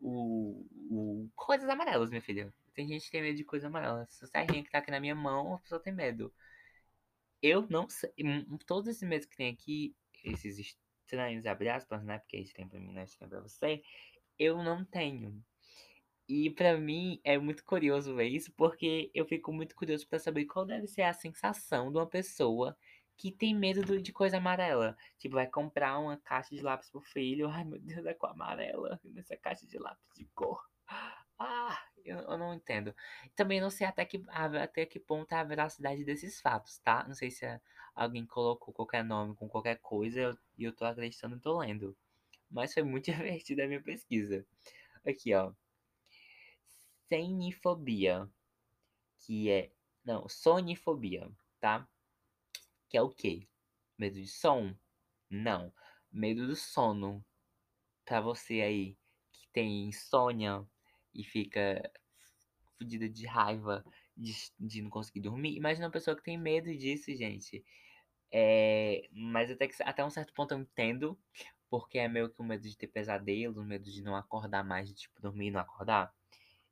o, 0.01 0.65
o... 0.91 1.29
Coisas 1.35 1.69
amarelas, 1.69 2.11
minha 2.11 2.23
filha. 2.23 2.53
Tem 2.75 2.87
gente 2.87 3.07
que 3.07 3.11
tem 3.11 3.23
medo 3.23 3.37
de 3.37 3.45
coisas 3.45 3.67
amarelas. 3.67 4.09
Essa 4.09 4.27
serrinha 4.27 4.63
que 4.63 4.71
tá 4.71 4.79
aqui 4.79 4.91
na 4.91 5.01
minha 5.01 5.15
mão, 5.15 5.55
a 5.55 5.59
pessoa 5.59 5.81
tem 5.81 5.93
medo. 5.93 6.33
Eu 7.47 7.67
não 7.69 7.91
sei. 7.91 8.11
Todos 8.67 8.89
esses 8.89 9.07
medos 9.07 9.27
que 9.27 9.37
tem 9.37 9.53
aqui, 9.53 9.95
esses 10.25 10.59
estranhos, 10.59 11.45
abre 11.45 11.69
aspas, 11.69 12.03
né? 12.03 12.19
Porque 12.19 12.39
é 12.39 12.41
estranho 12.41 12.71
pra 12.71 12.81
mim, 12.81 12.91
não 12.91 13.03
é 13.03 13.05
estranho 13.05 13.29
pra 13.29 13.43
você. 13.43 13.83
Eu 14.39 14.63
não 14.63 14.83
tenho. 14.83 15.45
E 16.27 16.49
pra 16.49 16.79
mim 16.79 17.21
é 17.23 17.37
muito 17.37 17.63
curioso 17.63 18.15
ver 18.15 18.29
isso, 18.29 18.51
porque 18.57 19.11
eu 19.13 19.27
fico 19.27 19.53
muito 19.53 19.77
curioso 19.77 20.09
pra 20.09 20.19
saber 20.19 20.47
qual 20.47 20.65
deve 20.65 20.87
ser 20.87 21.03
a 21.03 21.13
sensação 21.13 21.93
de 21.93 21.99
uma 21.99 22.07
pessoa 22.07 22.75
que 23.15 23.31
tem 23.31 23.55
medo 23.55 24.01
de 24.01 24.11
coisa 24.11 24.39
amarela. 24.39 24.97
Tipo, 25.19 25.35
vai 25.35 25.47
comprar 25.47 25.99
uma 25.99 26.17
caixa 26.17 26.57
de 26.57 26.63
lápis 26.63 26.89
pro 26.91 27.03
filho. 27.03 27.51
Ai, 27.51 27.63
meu 27.63 27.79
Deus, 27.79 28.07
é 28.07 28.15
cor 28.15 28.31
amarela 28.31 28.99
nessa 29.05 29.37
caixa 29.37 29.67
de 29.67 29.79
lápis 29.79 30.09
de 30.17 30.25
cor. 30.35 30.65
Ah, 31.39 31.79
eu, 32.05 32.19
eu 32.19 32.39
não 32.39 32.55
entendo. 32.55 32.95
Também 33.35 33.61
não 33.61 33.71
sei 33.71 33.87
até 33.87 34.05
que, 34.05 34.23
até 34.29 34.87
que 34.87 35.01
ponto 35.01 35.33
é 35.33 35.37
a 35.37 35.45
veracidade 35.45 36.05
desses 36.05 36.41
fatos, 36.41 36.79
tá? 36.79 37.05
Não 37.09 37.15
sei 37.15 37.31
se 37.31 37.47
alguém 37.95 38.27
colocou 38.27 38.75
qualquer 38.75 39.05
nome 39.05 39.35
com 39.37 39.49
qualquer 39.49 39.79
coisa 39.81 40.21
e 40.21 40.23
eu, 40.25 40.39
eu 40.59 40.73
tô 40.73 40.85
acreditando 40.85 41.37
e 41.37 41.41
tô 41.41 41.59
lendo. 41.59 41.97
Mas 42.51 42.75
foi 42.75 42.83
muito 42.83 43.07
divertida 43.13 43.65
a 43.65 43.67
minha 43.69 43.83
pesquisa. 43.83 44.47
Aqui, 45.07 45.35
ó. 45.35 45.53
Senifobia. 47.09 48.29
Que 49.19 49.51
é. 49.51 49.73
Não, 50.05 50.29
sonifobia, 50.29 51.31
tá? 51.61 51.89
Que 52.89 52.99
é 52.99 53.03
o 53.03 53.09
quê? 53.09 53.49
Medo 53.99 54.21
de 54.21 54.29
som? 54.29 54.75
Não. 55.31 55.73
Medo 56.13 56.47
do 56.47 56.57
sono. 56.57 57.25
Pra 58.05 58.21
você 58.21 58.61
aí 58.61 58.99
que 59.33 59.49
tem 59.53 59.89
insônia 59.89 60.67
e 61.15 61.25
fica 61.25 61.91
fodida 62.79 63.09
de 63.09 63.27
raiva 63.27 63.85
de, 64.17 64.35
de 64.59 64.83
não 64.83 64.91
conseguir 64.91 65.21
dormir. 65.21 65.57
Imagina 65.57 65.87
uma 65.87 65.93
pessoa 65.93 66.17
que 66.17 66.23
tem 66.23 66.39
medo 66.39 66.75
disso, 66.77 67.15
gente. 67.15 67.65
É, 68.31 69.09
mas 69.13 69.51
até, 69.51 69.69
que, 69.69 69.83
até 69.83 70.05
um 70.05 70.11
certo 70.11 70.33
ponto 70.35 70.53
eu 70.53 70.59
entendo, 70.59 71.19
porque 71.71 71.99
é 71.99 72.09
meio 72.09 72.29
que 72.29 72.41
o 72.41 72.45
medo 72.45 72.69
de 72.69 72.77
ter 72.77 72.89
pesadelo, 72.89 73.61
o 73.61 73.65
medo 73.65 73.91
de 73.91 74.03
não 74.03 74.17
acordar 74.17 74.65
mais, 74.65 74.89
de 74.89 74.95
tipo, 74.95 75.21
dormir 75.21 75.49
e 75.49 75.51
não 75.51 75.61
acordar. 75.61 76.13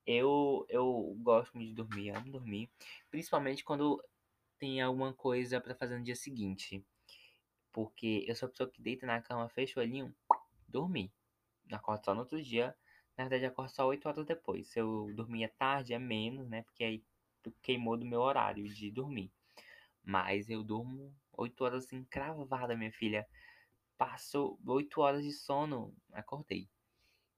Eu, 0.05 0.67
eu 0.69 1.17
gosto 1.21 1.55
muito 1.55 1.69
de 1.69 1.75
dormir, 1.75 2.11
amo 2.11 2.31
dormir, 2.31 2.69
principalmente 3.11 3.63
quando 3.63 4.03
tem 4.59 4.81
alguma 4.81 5.13
coisa 5.13 5.61
para 5.61 5.75
fazer 5.75 5.97
no 5.97 6.05
dia 6.05 6.17
seguinte. 6.17 6.85
Porque 7.73 8.25
eu 8.27 8.35
sou 8.35 8.47
a 8.47 8.51
pessoa 8.51 8.71
que 8.71 8.83
deita 8.83 9.07
na 9.07 9.23
cama, 9.23 9.49
fecha 9.49 9.79
o 9.79 9.83
olhinho, 9.83 10.15
dormir. 10.69 11.13
Acordo 11.71 12.05
só 12.05 12.13
no 12.13 12.21
outro 12.21 12.43
dia. 12.43 12.77
Na 13.17 13.25
verdade, 13.25 13.47
acordo 13.47 13.71
só 13.73 13.87
8 13.87 14.09
horas 14.09 14.27
depois. 14.27 14.69
Se 14.69 14.79
eu 14.81 15.13
dormia 15.15 15.49
tarde, 15.59 15.93
é 15.95 15.99
menos, 15.99 16.49
né? 16.49 16.63
Porque 16.63 16.85
aí 16.85 17.05
queimou 17.63 17.97
do 17.97 18.07
meu 18.07 18.21
horário 18.21 18.65
de 18.69 18.91
dormir. 18.91 19.31
Mas 20.05 20.51
eu 20.51 20.63
durmo 20.65 21.15
8 21.33 21.65
horas 21.65 21.85
assim, 21.87 22.05
cravada, 22.05 22.77
minha 22.77 22.93
filha. 22.93 23.27
Passo 23.99 24.59
8 24.67 25.01
horas 25.01 25.25
de 25.25 25.33
sono, 25.33 25.95
acordei. 26.13 26.69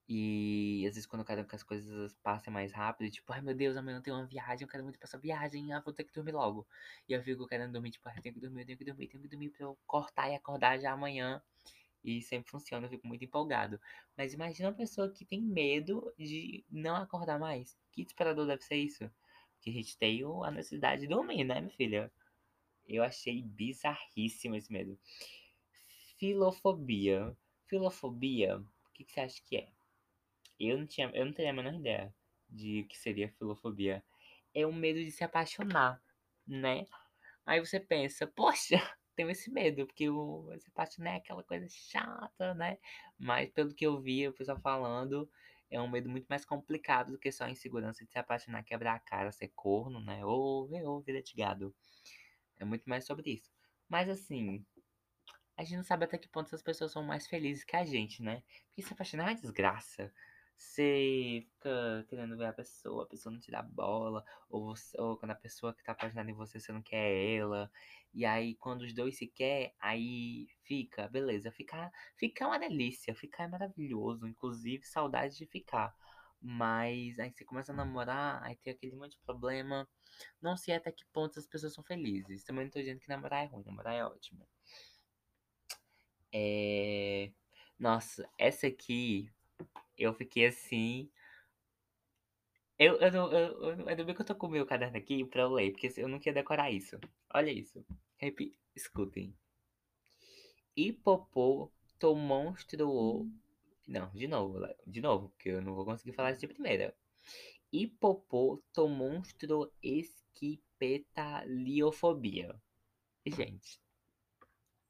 E 0.09 0.85
às 0.87 0.95
vezes 0.95 1.07
quando 1.07 1.21
eu 1.23 1.27
quero 1.27 1.47
que 1.47 1.55
as 1.57 1.63
coisas 1.63 2.15
passem 2.23 2.53
mais 2.53 2.73
rápido, 2.73 3.11
tipo, 3.11 3.33
ai 3.33 3.41
meu 3.41 3.55
Deus, 3.55 3.77
amanhã 3.77 3.99
eu 3.99 4.03
tenho 4.03 4.17
uma 4.17 4.27
viagem, 4.27 4.65
eu 4.65 4.69
quero 4.69 4.83
muito 4.85 4.99
pra 4.99 5.07
essa 5.07 5.19
viagem, 5.19 5.73
ah, 5.73 5.81
vou 5.81 5.95
ter 5.95 6.05
que 6.05 6.13
dormir 6.13 6.33
logo. 6.33 6.67
E 7.09 7.13
eu 7.15 7.23
fico 7.23 7.47
querendo 7.47 7.73
dormir, 7.73 7.91
tipo, 7.91 8.09
ai, 8.09 8.19
eu 8.19 8.23
tenho 8.23 8.35
que 8.35 8.41
dormir, 8.41 8.63
eu 8.63 8.67
tenho 8.67 8.79
que 8.79 8.85
dormir, 8.85 9.09
tenho 9.09 9.23
que 9.23 9.29
dormir 9.29 9.51
pra 9.51 9.65
eu 9.67 9.79
cortar 9.87 10.29
e 10.31 10.35
acordar 10.37 10.79
já 10.79 10.93
amanhã. 10.93 11.43
E 12.05 12.21
sempre 12.21 12.51
funciona, 12.51 12.87
eu 12.87 12.91
fico 12.91 13.07
muito 13.07 13.25
empolgado. 13.25 13.81
Mas 14.17 14.35
imagina 14.35 14.69
uma 14.69 14.77
pessoa 14.77 15.11
que 15.11 15.25
tem 15.25 15.41
medo 15.41 16.13
de 16.19 16.63
não 16.71 16.97
acordar 16.97 17.39
mais. 17.39 17.79
Que 17.91 18.03
desesperador 18.03 18.47
deve 18.47 18.63
ser 18.63 18.77
isso? 18.77 19.11
Porque 19.55 19.71
a 19.71 19.73
gente 19.73 19.97
tem 19.97 20.21
a 20.45 20.51
necessidade 20.51 21.01
de 21.03 21.09
dormir, 21.09 21.45
né, 21.45 21.61
minha 21.61 21.75
filha? 21.75 22.13
Eu 22.87 23.03
achei 23.03 23.43
bizarríssimo 23.43 24.55
esse 24.55 24.71
medo. 24.71 24.99
Filofobia. 26.19 27.35
Filofobia, 27.67 28.59
o 28.59 28.93
que, 28.93 29.05
que 29.05 29.13
você 29.13 29.21
acha 29.21 29.43
que 29.47 29.57
é? 29.57 29.69
Eu 30.61 30.79
não 30.79 30.87
tinha, 30.87 31.11
eu 31.15 31.25
não 31.25 31.33
tenho 31.33 31.51
a 31.51 31.53
menor 31.55 31.75
ideia 31.75 32.15
de 32.49 32.85
que 32.85 32.97
seria 32.99 33.33
filofobia. 33.33 34.05
É 34.53 34.67
o 34.67 34.73
medo 34.73 35.03
de 35.03 35.11
se 35.11 35.25
apaixonar, 35.25 36.01
né? 36.47 36.87
Aí 37.47 37.61
você 37.61 37.81
pensa, 37.81 38.27
poxa, 38.27 38.77
tenho 39.15 39.31
esse 39.31 39.51
medo, 39.51 39.87
porque 39.87 40.09
o 40.09 40.51
se 40.59 40.69
apaixonar 40.69 41.15
é 41.15 41.17
aquela 41.17 41.43
coisa 41.43 41.67
chata, 41.69 42.55
né? 42.55 42.79
Mas 43.19 43.51
pelo 43.51 43.75
que 43.75 43.87
eu 43.87 44.01
vi 44.01 44.29
o 44.29 44.33
pessoal 44.33 44.61
falando, 44.61 45.29
é 45.71 45.81
um 45.81 45.89
medo 45.89 46.09
muito 46.09 46.27
mais 46.27 46.45
complicado 46.45 47.13
do 47.13 47.19
que 47.19 47.33
só 47.33 47.45
a 47.45 47.51
insegurança 47.51 48.05
de 48.05 48.11
se 48.11 48.19
apaixonar, 48.19 48.63
quebrar 48.65 48.95
a 48.95 49.01
cara, 49.01 49.33
ser 49.33 49.49
corno, 49.55 50.01
né? 50.01 50.25
Ou, 50.25 50.71
ou 50.85 51.01
vida 51.03 51.23
de 51.23 51.35
gado. 51.35 51.75
É 52.59 52.65
muito 52.65 52.89
mais 52.89 53.05
sobre 53.07 53.33
isso. 53.35 53.51
Mas 53.89 54.09
assim, 54.09 54.65
a 55.57 55.65
gente 55.65 55.77
não 55.77 55.85
sabe 55.85 56.05
até 56.05 56.19
que 56.19 56.29
ponto 56.29 56.47
essas 56.47 56.63
pessoas 56.63 56.93
são 56.93 57.03
mais 57.03 57.27
felizes 57.27 57.65
que 57.65 57.77
a 57.77 57.85
gente, 57.85 58.23
né? 58.23 58.43
Porque 58.67 58.83
se 58.83 58.93
apaixonar 58.93 59.25
é 59.25 59.27
uma 59.29 59.41
desgraça. 59.41 60.13
Você 60.57 61.47
fica 61.51 62.07
querendo 62.09 62.37
ver 62.37 62.47
a 62.47 62.53
pessoa, 62.53 63.05
a 63.05 63.07
pessoa 63.07 63.33
não 63.33 63.41
te 63.41 63.51
dá 63.51 63.63
bola, 63.63 64.25
ou, 64.49 64.67
você, 64.67 65.01
ou 65.01 65.17
quando 65.17 65.33
a 65.33 65.35
pessoa 65.35 65.75
que 65.75 65.83
tá 65.83 65.93
apaixonada 65.93 66.31
em 66.31 66.35
você, 66.35 66.59
você 66.61 66.73
não 66.73 66.83
quer 66.83 67.37
ela. 67.37 67.71
E 68.13 68.25
aí, 68.25 68.55
quando 68.57 68.83
os 68.83 68.93
dois 68.95 69.17
se 69.19 69.27
quer, 69.27 69.75
aí 69.81 70.47
fica, 70.63 71.09
beleza. 71.09 71.51
Ficar, 71.53 71.91
ficar 72.17 72.47
é 72.47 72.49
uma 72.49 72.59
delícia, 72.59 73.15
ficar 73.15 73.45
é 73.45 73.49
maravilhoso. 73.49 74.27
Inclusive, 74.27 74.85
saudade 74.85 75.37
de 75.37 75.47
ficar. 75.47 75.95
Mas 76.41 77.19
aí 77.19 77.33
você 77.33 77.45
começa 77.45 77.73
a 77.73 77.75
namorar, 77.75 78.43
aí 78.43 78.57
tem 78.57 78.73
aquele 78.73 78.95
monte 78.97 79.13
de 79.13 79.19
problema. 79.25 79.89
Não 80.43 80.57
sei 80.57 80.75
até 80.75 80.93
que 80.93 81.05
ponto 81.13 81.39
as 81.39 81.47
pessoas 81.47 81.75
são 81.75 81.83
felizes. 81.85 82.45
Também 82.45 82.65
não 82.65 82.71
tô 82.71 82.79
dizendo 82.79 83.01
que 83.01 83.09
namorar 83.09 83.45
é 83.45 83.47
ruim, 83.47 83.65
namorar 83.65 83.95
é 83.95 84.05
ótimo. 84.05 84.47
É... 86.33 87.33
Nossa, 87.79 88.29
essa 88.39 88.67
aqui 88.67 89.33
eu 89.97 90.13
fiquei 90.15 90.47
assim. 90.47 91.11
Eu, 92.79 92.99
eu, 93.01 93.11
não, 93.13 93.33
eu, 93.33 93.63
eu, 93.63 93.89
ainda 93.89 94.05
bem 94.05 94.15
que 94.15 94.21
eu 94.21 94.27
tô 94.27 94.35
com 94.35 94.47
o 94.47 94.51
meu 94.51 94.67
caderno 94.67 94.97
aqui 94.97 95.25
pra 95.25 95.43
eu 95.43 95.53
ler, 95.53 95.71
porque 95.73 95.93
eu 95.97 96.09
não 96.09 96.19
queria 96.19 96.35
decorar 96.35 96.71
isso. 96.71 96.99
Olha 97.33 97.51
isso. 97.51 97.85
Repi 98.17 98.57
escutem. 98.75 99.35
Hipopotomonstruo. 100.77 103.31
Não, 103.87 104.11
de 104.11 104.27
novo, 104.27 104.59
de 104.87 105.01
novo, 105.01 105.29
porque 105.31 105.49
eu 105.51 105.63
não 105.63 105.75
vou 105.75 105.85
conseguir 105.85 106.13
falar 106.13 106.33
isso 106.33 106.41
de 106.41 106.49
primeira. 106.49 106.95
Hipopotomonstro 107.73 109.73
esquipetaliofobia. 109.83 112.55
Gente, 113.27 113.81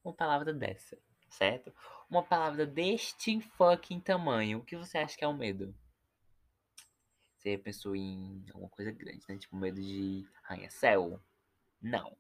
uma 0.03 0.15
palavra 0.15 0.53
dessa, 0.53 0.99
certo? 1.35 1.73
Uma 2.09 2.23
palavra 2.23 2.67
deste 2.67 3.41
fucking 3.41 4.01
tamanho. 4.01 4.59
O 4.59 4.65
que 4.65 4.77
você 4.77 4.99
acha 4.99 5.17
que 5.17 5.25
é 5.25 5.29
o 5.29 5.35
medo? 5.35 5.75
Você 7.37 7.59
pensou 7.59 7.95
em 7.95 8.45
alguma 8.53 8.71
coisa 8.71 8.91
grande, 8.91 9.25
né? 9.29 9.37
Tipo, 9.37 9.57
medo 9.57 9.81
de 9.81 10.27
arranha-céu? 10.43 11.21
Não. 11.81 12.17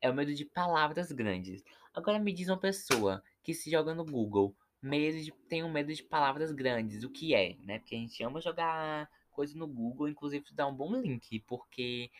É 0.00 0.10
o 0.10 0.14
medo 0.14 0.34
de 0.34 0.44
palavras 0.44 1.10
grandes. 1.12 1.64
Agora 1.94 2.18
me 2.18 2.32
diz 2.32 2.48
uma 2.48 2.60
pessoa 2.60 3.22
que 3.42 3.54
se 3.54 3.70
joga 3.70 3.94
no 3.94 4.04
Google, 4.04 4.54
medo 4.82 5.18
de, 5.22 5.32
tem 5.48 5.64
um 5.64 5.72
medo 5.72 5.94
de 5.94 6.02
palavras 6.02 6.52
grandes. 6.52 7.04
O 7.04 7.10
que 7.10 7.34
é, 7.34 7.56
né? 7.60 7.78
Porque 7.78 7.94
a 7.94 7.98
gente 7.98 8.22
ama 8.22 8.40
jogar 8.40 9.08
coisa 9.30 9.56
no 9.56 9.66
Google, 9.66 10.08
inclusive 10.08 10.44
dá 10.52 10.66
um 10.66 10.74
bom 10.74 10.94
link, 10.94 11.40
porque 11.40 12.10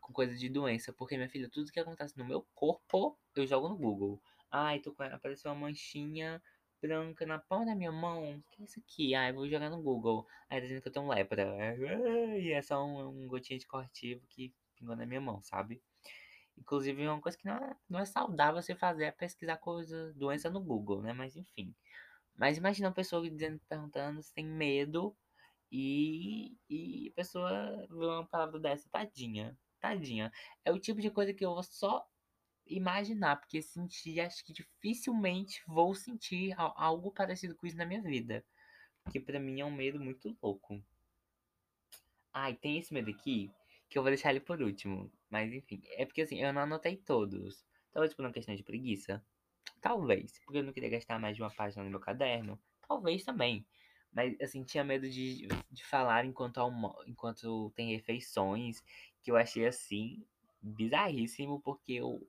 com 0.00 0.12
coisa 0.12 0.34
de 0.34 0.48
doença, 0.48 0.92
porque 0.92 1.16
minha 1.16 1.28
filha, 1.28 1.48
tudo 1.48 1.70
que 1.70 1.80
acontece 1.80 2.16
no 2.16 2.24
meu 2.24 2.46
corpo, 2.54 3.18
eu 3.34 3.46
jogo 3.46 3.68
no 3.68 3.76
Google. 3.76 4.20
Ai, 4.50 4.80
tô 4.80 4.92
com 4.92 5.02
apareceu 5.02 5.50
uma 5.50 5.68
manchinha 5.68 6.42
branca 6.80 7.26
na 7.26 7.38
palma 7.38 7.66
da 7.66 7.74
minha 7.74 7.92
mão. 7.92 8.38
O 8.38 8.42
que 8.50 8.62
é 8.62 8.64
isso 8.64 8.80
aqui? 8.80 9.14
Ai, 9.14 9.32
vou 9.32 9.48
jogar 9.48 9.70
no 9.70 9.82
Google. 9.82 10.26
Aí 10.48 10.58
tá 10.58 10.66
dizendo 10.66 10.82
que 10.82 10.88
eu 10.88 10.92
tenho 10.92 11.08
lepra. 11.08 11.76
E 12.38 12.52
é 12.52 12.62
só 12.62 12.84
um, 12.84 13.24
um 13.24 13.28
gotinho 13.28 13.58
de 13.58 13.66
corretivo 13.66 14.26
que 14.28 14.54
pingou 14.74 14.96
na 14.96 15.06
minha 15.06 15.20
mão, 15.20 15.42
sabe? 15.42 15.82
Inclusive, 16.56 17.06
uma 17.06 17.20
coisa 17.20 17.38
que 17.38 17.46
não 17.46 17.54
é, 17.54 17.76
não 17.88 18.00
é 18.00 18.04
saudável 18.04 18.60
você 18.62 18.74
fazer 18.74 19.04
é 19.04 19.10
pesquisar 19.12 19.56
coisa, 19.58 20.12
doença 20.14 20.50
no 20.50 20.60
Google, 20.60 21.02
né? 21.02 21.12
Mas 21.12 21.36
enfim. 21.36 21.74
Mas 22.36 22.56
imagina 22.58 22.88
uma 22.88 22.94
pessoa 22.94 23.28
dizendo, 23.28 23.60
perguntando 23.68 24.22
se 24.22 24.32
tem 24.32 24.46
medo 24.46 25.16
e, 25.70 26.56
e 26.70 27.08
a 27.10 27.14
pessoa 27.14 27.86
vê 27.90 28.06
uma 28.06 28.26
palavra 28.26 28.58
dessa, 28.60 28.88
tadinha. 28.90 29.56
Tadinha. 29.80 30.32
É 30.64 30.72
o 30.72 30.78
tipo 30.78 31.00
de 31.00 31.10
coisa 31.10 31.34
que 31.34 31.44
eu 31.44 31.54
vou 31.54 31.62
só 31.62 32.06
imaginar, 32.68 33.36
porque 33.36 33.62
sentir, 33.62 34.20
acho 34.20 34.44
que 34.44 34.52
dificilmente 34.52 35.62
vou 35.66 35.94
sentir 35.94 36.54
algo 36.56 37.10
parecido 37.10 37.54
com 37.54 37.66
isso 37.66 37.76
na 37.76 37.86
minha 37.86 38.02
vida. 38.02 38.44
Porque 39.02 39.20
pra 39.20 39.40
mim 39.40 39.60
é 39.60 39.64
um 39.64 39.70
medo 39.70 40.00
muito 40.00 40.36
louco. 40.42 40.82
Ah, 42.32 42.50
e 42.50 42.54
tem 42.54 42.78
esse 42.78 42.92
medo 42.92 43.10
aqui, 43.10 43.50
que 43.88 43.98
eu 43.98 44.02
vou 44.02 44.10
deixar 44.10 44.30
ele 44.30 44.40
por 44.40 44.60
último. 44.60 45.10
Mas 45.30 45.52
enfim, 45.52 45.80
é 45.92 46.04
porque 46.04 46.22
assim, 46.22 46.40
eu 46.40 46.52
não 46.52 46.62
anotei 46.62 46.96
todos. 46.96 47.64
Talvez 47.92 48.14
por 48.14 48.24
uma 48.24 48.32
questão 48.32 48.54
de 48.54 48.62
preguiça. 48.62 49.24
Talvez, 49.80 50.38
porque 50.44 50.58
eu 50.58 50.64
não 50.64 50.72
queria 50.72 50.90
gastar 50.90 51.18
mais 51.18 51.36
de 51.36 51.42
uma 51.42 51.50
página 51.50 51.84
no 51.84 51.90
meu 51.90 52.00
caderno. 52.00 52.60
Talvez 52.86 53.24
também. 53.24 53.66
Mas, 54.12 54.38
assim, 54.40 54.64
tinha 54.64 54.82
medo 54.82 55.08
de, 55.08 55.46
de 55.70 55.84
falar 55.84 56.24
enquanto, 56.24 56.58
almo 56.58 56.94
enquanto 57.06 57.70
tem 57.76 57.94
refeições, 57.94 58.82
que 59.22 59.30
eu 59.30 59.36
achei, 59.36 59.66
assim, 59.66 60.24
bizarríssimo, 60.60 61.60
porque 61.60 61.92
eu 61.94 62.26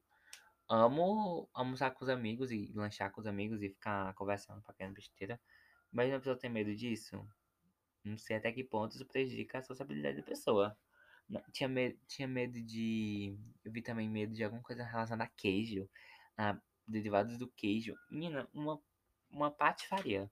amo 0.69 1.49
almoçar 1.53 1.91
com 1.91 2.03
os 2.03 2.09
amigos 2.09 2.51
e 2.51 2.71
lanchar 2.75 3.11
com 3.11 3.19
os 3.21 3.27
amigos 3.27 3.61
e 3.61 3.69
ficar 3.69 4.13
conversando, 4.13 4.61
fazendo 4.61 4.93
besteira. 4.93 5.39
Mas 5.91 6.13
a 6.13 6.19
pessoa 6.19 6.37
tem 6.37 6.49
medo 6.49 6.75
disso? 6.75 7.27
Não 8.03 8.17
sei 8.17 8.37
até 8.37 8.51
que 8.51 8.63
ponto 8.63 8.95
isso 8.95 9.05
prejudica 9.05 9.57
a 9.57 9.63
sociabilidade 9.63 10.17
da 10.17 10.23
pessoa. 10.23 10.77
Tinha, 11.51 11.67
me 11.67 11.93
tinha 12.07 12.27
medo 12.27 12.61
de. 12.61 13.37
Eu 13.63 13.71
vi 13.71 13.81
também 13.81 14.09
medo 14.09 14.33
de 14.33 14.43
alguma 14.43 14.63
coisa 14.63 14.83
relacionada 14.83 15.25
a 15.25 15.35
queijo, 15.35 15.89
a 16.37 16.59
derivados 16.87 17.37
do 17.37 17.47
queijo. 17.47 17.95
Menina, 18.09 18.47
uma, 18.53 18.81
uma 19.29 19.51
patifaria. 19.51 20.31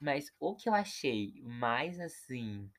Mas 0.00 0.32
o 0.38 0.54
que 0.54 0.68
eu 0.68 0.74
achei 0.74 1.40
mais 1.42 1.98
assim. 2.00 2.70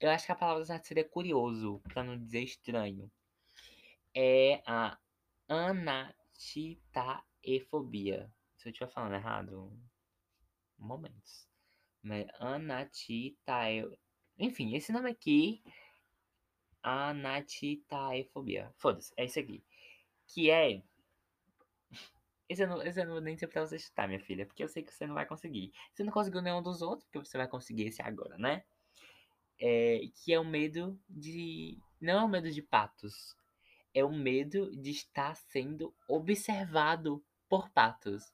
Eu 0.00 0.10
acho 0.10 0.26
que 0.26 0.32
a 0.32 0.36
palavra 0.36 0.64
certa 0.64 0.88
seria 0.88 1.08
curioso, 1.08 1.80
para 1.84 2.02
não 2.02 2.18
dizer 2.18 2.42
estranho. 2.42 3.10
É 4.14 4.62
a 4.66 4.98
anatitaefobia. 5.52 8.32
Se 8.56 8.68
eu 8.68 8.72
estiver 8.72 8.90
falando 8.90 9.14
errado, 9.14 9.72
momentos. 10.78 11.48
Mas 12.02 12.26
anatitae... 12.38 13.88
Enfim, 14.38 14.74
esse 14.74 14.92
nome 14.92 15.10
aqui. 15.10 15.62
Anatitaefobia. 16.82 18.72
Foda-se, 18.76 19.12
é 19.16 19.24
isso 19.24 19.38
aqui. 19.38 19.64
Que 20.26 20.50
é 20.50 20.82
esse 22.52 22.62
eu, 22.62 22.68
não, 22.68 22.82
esse 22.82 23.00
eu 23.00 23.06
não 23.06 23.14
vou 23.14 23.22
nem 23.22 23.34
dizer 23.34 23.46
pra 23.46 23.64
você 23.64 23.78
chutar, 23.78 24.06
minha 24.06 24.20
filha, 24.20 24.44
porque 24.44 24.62
eu 24.62 24.68
sei 24.68 24.82
que 24.82 24.92
você 24.92 25.06
não 25.06 25.14
vai 25.14 25.24
conseguir. 25.24 25.72
Você 25.92 26.04
não 26.04 26.12
conseguiu 26.12 26.42
nenhum 26.42 26.62
dos 26.62 26.82
outros, 26.82 27.04
porque 27.04 27.26
você 27.26 27.38
vai 27.38 27.48
conseguir 27.48 27.84
esse 27.84 28.02
agora, 28.02 28.36
né? 28.36 28.62
É, 29.58 30.00
que 30.16 30.34
é 30.34 30.38
o 30.38 30.44
medo 30.44 31.00
de. 31.08 31.78
Não 31.98 32.20
é 32.20 32.24
o 32.24 32.28
medo 32.28 32.50
de 32.50 32.60
patos. 32.60 33.34
É 33.94 34.04
o 34.04 34.12
medo 34.12 34.74
de 34.74 34.90
estar 34.90 35.34
sendo 35.34 35.94
observado 36.08 37.22
por 37.48 37.68
patos. 37.70 38.32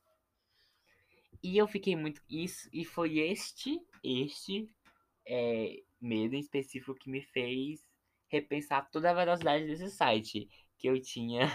E 1.42 1.56
eu 1.56 1.66
fiquei 1.66 1.96
muito. 1.96 2.22
Isso, 2.28 2.68
e 2.72 2.84
foi 2.84 3.18
este, 3.18 3.80
este 4.02 4.68
é, 5.26 5.82
medo 6.00 6.34
em 6.34 6.40
específico 6.40 6.94
que 6.94 7.10
me 7.10 7.22
fez 7.22 7.88
repensar 8.28 8.88
toda 8.90 9.10
a 9.10 9.14
velocidade 9.14 9.66
desse 9.66 9.90
site 9.90 10.48
que 10.76 10.88
eu 10.88 11.00
tinha 11.00 11.46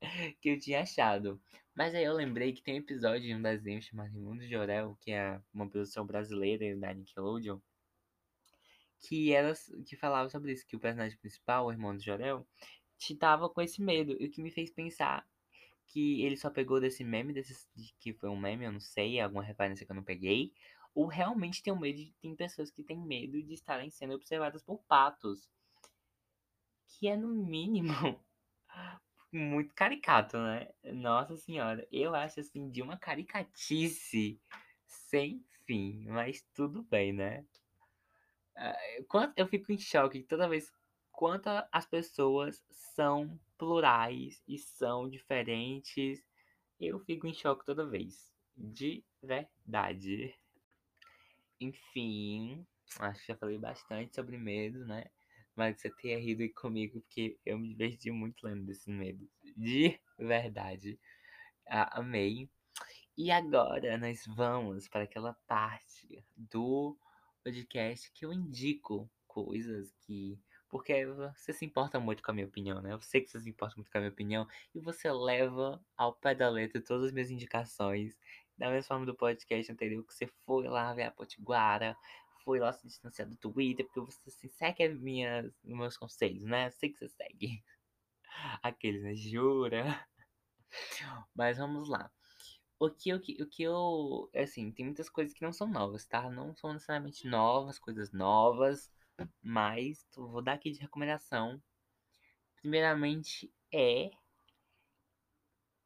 que 0.40 0.50
eu 0.50 0.58
tinha 0.58 0.82
achado. 0.82 1.40
Mas 1.74 1.94
aí 1.94 2.04
eu 2.04 2.14
lembrei 2.14 2.52
que 2.52 2.62
tem 2.62 2.74
um 2.74 2.78
episódio 2.78 3.22
de 3.22 3.34
um 3.34 3.42
desenho 3.42 3.82
chamado 3.82 4.18
Mundo 4.18 4.46
de 4.46 4.56
Orel, 4.56 4.96
que 5.00 5.12
é 5.12 5.40
uma 5.52 5.68
produção 5.68 6.06
brasileira 6.06 6.74
da 6.76 6.94
Nickelodeon, 6.94 7.58
que 9.00 9.32
ela 9.32 9.52
que 9.84 9.96
falava 9.96 10.28
sobre 10.30 10.52
isso, 10.52 10.66
que 10.66 10.76
o 10.76 10.80
personagem 10.80 11.18
principal, 11.18 11.66
o 11.66 11.72
irmão 11.72 11.96
de 11.96 12.04
Jorel, 12.04 12.46
tava 13.18 13.48
com 13.48 13.60
esse 13.60 13.82
medo, 13.82 14.16
e 14.20 14.26
o 14.26 14.30
que 14.30 14.42
me 14.42 14.50
fez 14.50 14.70
pensar 14.70 15.26
que 15.86 16.22
ele 16.22 16.36
só 16.36 16.50
pegou 16.50 16.80
desse 16.80 17.04
meme, 17.04 17.32
desse, 17.32 17.66
que 18.00 18.12
foi 18.12 18.28
um 18.28 18.36
meme, 18.36 18.64
eu 18.64 18.72
não 18.72 18.80
sei, 18.80 19.20
alguma 19.20 19.42
referência 19.42 19.86
que 19.86 19.92
eu 19.92 19.96
não 19.96 20.02
peguei, 20.02 20.52
ou 20.94 21.06
realmente 21.06 21.62
tem 21.62 21.72
um 21.72 21.78
medo 21.78 21.98
de, 21.98 22.12
tem 22.20 22.34
pessoas 22.34 22.70
que 22.70 22.82
têm 22.82 22.98
medo 22.98 23.42
de 23.42 23.54
estarem 23.54 23.90
sendo 23.90 24.14
observadas 24.14 24.62
por 24.62 24.78
patos. 24.88 25.48
Que 26.88 27.08
é 27.08 27.16
no 27.16 27.28
mínimo 27.28 27.92
muito 29.30 29.74
caricato, 29.74 30.38
né? 30.38 30.68
Nossa 30.94 31.36
senhora, 31.36 31.86
eu 31.92 32.14
acho 32.14 32.40
assim 32.40 32.70
de 32.70 32.80
uma 32.80 32.96
caricatice 32.96 34.40
sem 34.86 35.44
fim, 35.66 36.06
mas 36.08 36.42
tudo 36.54 36.82
bem, 36.84 37.12
né? 37.12 37.44
Ah, 38.56 38.76
eu 39.36 39.46
fico 39.46 39.70
em 39.70 39.78
choque 39.78 40.22
toda 40.22 40.48
vez 40.48 40.72
quanto 41.16 41.48
as 41.72 41.86
pessoas 41.86 42.62
são 42.70 43.40
plurais 43.58 44.42
e 44.46 44.58
são 44.58 45.08
diferentes. 45.08 46.22
Eu 46.78 47.00
fico 47.00 47.26
em 47.26 47.32
choque 47.32 47.64
toda 47.64 47.88
vez. 47.88 48.30
De 48.54 49.02
verdade. 49.22 50.34
Enfim, 51.58 52.66
acho 53.00 53.20
que 53.20 53.32
já 53.32 53.36
falei 53.36 53.58
bastante 53.58 54.14
sobre 54.14 54.36
medo, 54.36 54.84
né? 54.84 55.06
Mas 55.54 55.80
você 55.80 55.88
tenha 55.88 56.18
rido 56.18 56.46
comigo, 56.54 57.00
porque 57.00 57.38
eu 57.46 57.58
me 57.58 57.68
diverti 57.70 58.10
muito 58.10 58.46
lendo 58.46 58.66
desse 58.66 58.90
medo. 58.90 59.26
De 59.56 59.98
verdade. 60.18 61.00
Ah, 61.66 61.98
amei. 61.98 62.50
E 63.16 63.30
agora 63.30 63.96
nós 63.96 64.22
vamos 64.26 64.86
para 64.86 65.04
aquela 65.04 65.32
parte 65.46 66.22
do 66.36 66.94
podcast 67.42 68.12
que 68.12 68.26
eu 68.26 68.32
indico 68.34 69.10
coisas 69.26 69.90
que. 70.02 70.38
Porque 70.68 71.06
você 71.06 71.52
se 71.52 71.64
importa 71.64 72.00
muito 72.00 72.22
com 72.22 72.30
a 72.30 72.34
minha 72.34 72.46
opinião, 72.46 72.82
né? 72.82 72.92
Eu 72.92 73.00
sei 73.00 73.20
que 73.20 73.30
você 73.30 73.40
se 73.40 73.48
importa 73.48 73.76
muito 73.76 73.90
com 73.90 73.98
a 73.98 74.00
minha 74.00 74.10
opinião. 74.10 74.46
E 74.74 74.80
você 74.80 75.10
leva 75.10 75.80
ao 75.96 76.12
pé 76.12 76.34
da 76.34 76.48
letra 76.48 76.80
todas 76.82 77.06
as 77.06 77.12
minhas 77.12 77.30
indicações. 77.30 78.16
Da 78.58 78.70
mesma 78.70 78.88
forma 78.88 79.06
do 79.06 79.14
podcast 79.14 79.70
anterior, 79.70 80.04
que 80.04 80.14
você 80.14 80.26
foi 80.44 80.66
lá 80.66 80.92
ver 80.94 81.04
a 81.04 81.10
Potiguara, 81.10 81.96
foi 82.42 82.58
lá 82.58 82.72
se 82.72 82.86
distanciar 82.86 83.28
do 83.28 83.36
Twitter, 83.36 83.84
porque 83.86 84.00
você 84.00 84.28
assim, 84.28 84.48
segue 84.48 84.88
minhas, 84.88 85.52
meus 85.62 85.96
conselhos, 85.96 86.44
né? 86.44 86.68
Eu 86.68 86.72
sei 86.72 86.90
que 86.90 86.98
você 86.98 87.08
segue. 87.08 87.62
Aqueles, 88.62 89.02
né? 89.02 89.14
Jura? 89.14 90.06
Mas 91.34 91.58
vamos 91.58 91.88
lá. 91.88 92.10
O 92.78 92.90
que, 92.90 93.12
o, 93.14 93.20
que, 93.20 93.42
o 93.42 93.46
que 93.46 93.62
eu. 93.62 94.30
Assim, 94.34 94.70
tem 94.70 94.84
muitas 94.84 95.08
coisas 95.08 95.34
que 95.34 95.42
não 95.42 95.52
são 95.52 95.66
novas, 95.66 96.06
tá? 96.06 96.30
Não 96.30 96.54
são 96.54 96.72
necessariamente 96.72 97.26
novas, 97.26 97.78
coisas 97.78 98.12
novas. 98.12 98.90
Mas 99.42 100.06
vou 100.14 100.42
dar 100.42 100.54
aqui 100.54 100.70
de 100.70 100.80
recomendação. 100.80 101.62
Primeiramente 102.60 103.52
é 103.72 104.10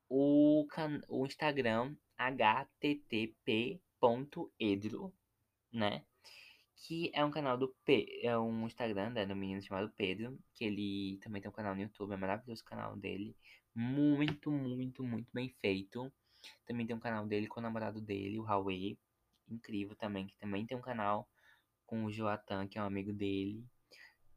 o, 0.08 0.66
can, 0.70 1.00
o 1.08 1.26
Instagram 1.26 1.96
http.edro, 2.18 3.72
né? 5.72 6.04
que 6.82 7.10
é 7.14 7.24
um 7.24 7.30
canal 7.30 7.58
do 7.58 7.68
P, 7.84 8.20
é 8.22 8.38
um 8.38 8.66
Instagram 8.66 9.10
né, 9.10 9.26
do 9.26 9.36
menino 9.36 9.62
chamado 9.62 9.92
Pedro, 9.96 10.38
que 10.54 10.64
ele 10.64 11.18
também 11.22 11.42
tem 11.42 11.50
um 11.50 11.54
canal 11.54 11.74
no 11.74 11.82
YouTube, 11.82 12.12
é 12.12 12.16
maravilhoso 12.16 12.62
o 12.62 12.64
canal 12.64 12.96
dele, 12.96 13.36
muito, 13.74 14.50
muito, 14.50 15.04
muito 15.04 15.28
bem 15.32 15.50
feito. 15.60 16.10
Também 16.66 16.86
tem 16.86 16.96
um 16.96 17.00
canal 17.00 17.26
dele 17.26 17.46
com 17.46 17.60
o 17.60 17.62
namorado 17.62 18.00
dele, 18.00 18.38
o 18.38 18.44
Huawei, 18.44 18.98
incrível 19.48 19.94
também, 19.96 20.26
que 20.26 20.36
também 20.38 20.66
tem 20.66 20.76
um 20.76 20.80
canal 20.80 21.28
com 21.90 22.04
o 22.04 22.12
Joatan, 22.12 22.68
que 22.68 22.78
é 22.78 22.82
um 22.82 22.86
amigo 22.86 23.12
dele, 23.12 23.66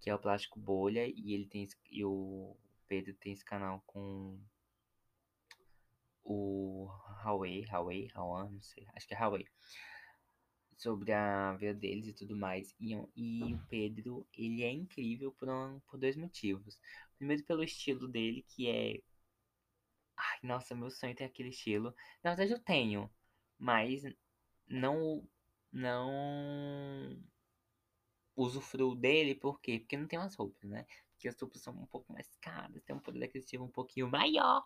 que 0.02 0.10
é 0.10 0.16
o 0.16 0.18
Plástico 0.18 0.60
Bolha, 0.60 1.06
e 1.06 1.34
ele 1.36 1.46
tem 1.46 1.68
e 1.92 2.04
o 2.04 2.58
Pedro 2.88 3.14
tem 3.14 3.32
esse 3.32 3.46
canal 3.46 3.84
com 3.86 4.40
o 6.24 6.90
Huawei, 7.24 7.64
Huawei, 7.70 8.10
Huawei, 8.16 8.50
não 8.52 8.62
sei, 8.64 8.88
acho 8.96 9.08
que 9.08 9.14
é 9.14 9.20
Huawei, 9.20 9.48
sobre 10.78 11.12
a 11.14 11.54
vida 11.54 11.76
deles 11.76 12.08
e 12.08 12.14
tudo 12.14 12.36
mais. 12.36 12.74
E, 12.80 12.94
e 13.16 13.54
o 13.54 13.60
Pedro, 13.70 14.28
ele 14.36 14.64
é 14.64 14.72
incrível 14.72 15.32
por, 15.34 15.48
um, 15.48 15.80
por 15.82 16.00
dois 16.00 16.18
motivos. 16.18 16.80
Primeiro 17.20 17.44
pelo 17.44 17.64
estilo 17.64 18.08
dele, 18.08 18.44
que 18.50 18.68
é... 18.68 19.00
Ai, 20.18 20.40
nossa, 20.42 20.74
meu 20.74 20.90
sonho 20.90 21.12
é 21.12 21.16
ter 21.16 21.26
aquele 21.26 21.50
estilo. 21.50 21.94
Na 22.24 22.32
verdade 22.32 22.52
eu 22.54 22.60
tenho, 22.60 23.12
mas 23.60 24.02
não... 24.68 25.28
Não 25.72 27.18
usufruo 28.36 28.96
dele, 28.96 29.36
por 29.36 29.60
quê? 29.60 29.80
Porque 29.80 29.98
não 29.98 30.08
tem 30.08 30.20
umas 30.20 30.36
roupas, 30.36 30.70
né? 30.70 30.86
Porque 31.12 31.28
as 31.28 31.40
roupas 31.40 31.62
são 31.62 31.74
um 31.74 31.86
pouco 31.86 32.12
mais 32.12 32.36
caras, 32.42 32.84
tem 32.84 32.96
um 32.96 33.00
poder 33.00 33.26
aquisitivo 33.26 33.64
um 33.64 33.72
pouquinho 33.72 34.10
maior. 34.10 34.66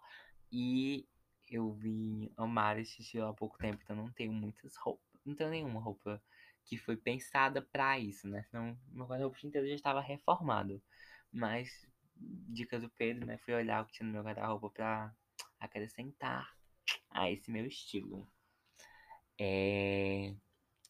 E 0.51 1.07
eu 1.49 1.71
vim 1.73 2.31
amar 2.37 2.79
esse 2.79 3.01
estilo 3.01 3.27
há 3.27 3.33
pouco 3.33 3.57
tempo, 3.57 3.81
então 3.83 3.95
não 3.95 4.11
tenho 4.11 4.31
muitas 4.31 4.75
roupas. 4.75 5.05
Não 5.25 5.35
tenho 5.35 5.49
nenhuma 5.49 5.79
roupa 5.79 6.21
que 6.63 6.77
foi 6.77 6.97
pensada 6.97 7.61
para 7.61 7.99
isso, 7.99 8.27
né? 8.27 8.43
Senão 8.43 8.77
meu 8.87 9.05
guarda-roupa 9.05 9.37
inteiro 9.43 9.67
já 9.67 9.75
estava 9.75 10.01
reformado. 10.01 10.81
Mas, 11.31 11.85
dicas 12.15 12.81
do 12.81 12.89
Pedro, 12.89 13.25
né? 13.25 13.37
Fui 13.37 13.53
olhar 13.53 13.81
o 13.81 13.85
que 13.85 13.93
tinha 13.93 14.07
no 14.07 14.13
meu 14.13 14.23
guarda-roupa 14.23 14.69
pra 14.69 15.15
acrescentar 15.59 16.55
a 17.09 17.29
esse 17.29 17.51
meu 17.51 17.65
estilo. 17.65 18.27
É 19.39 20.33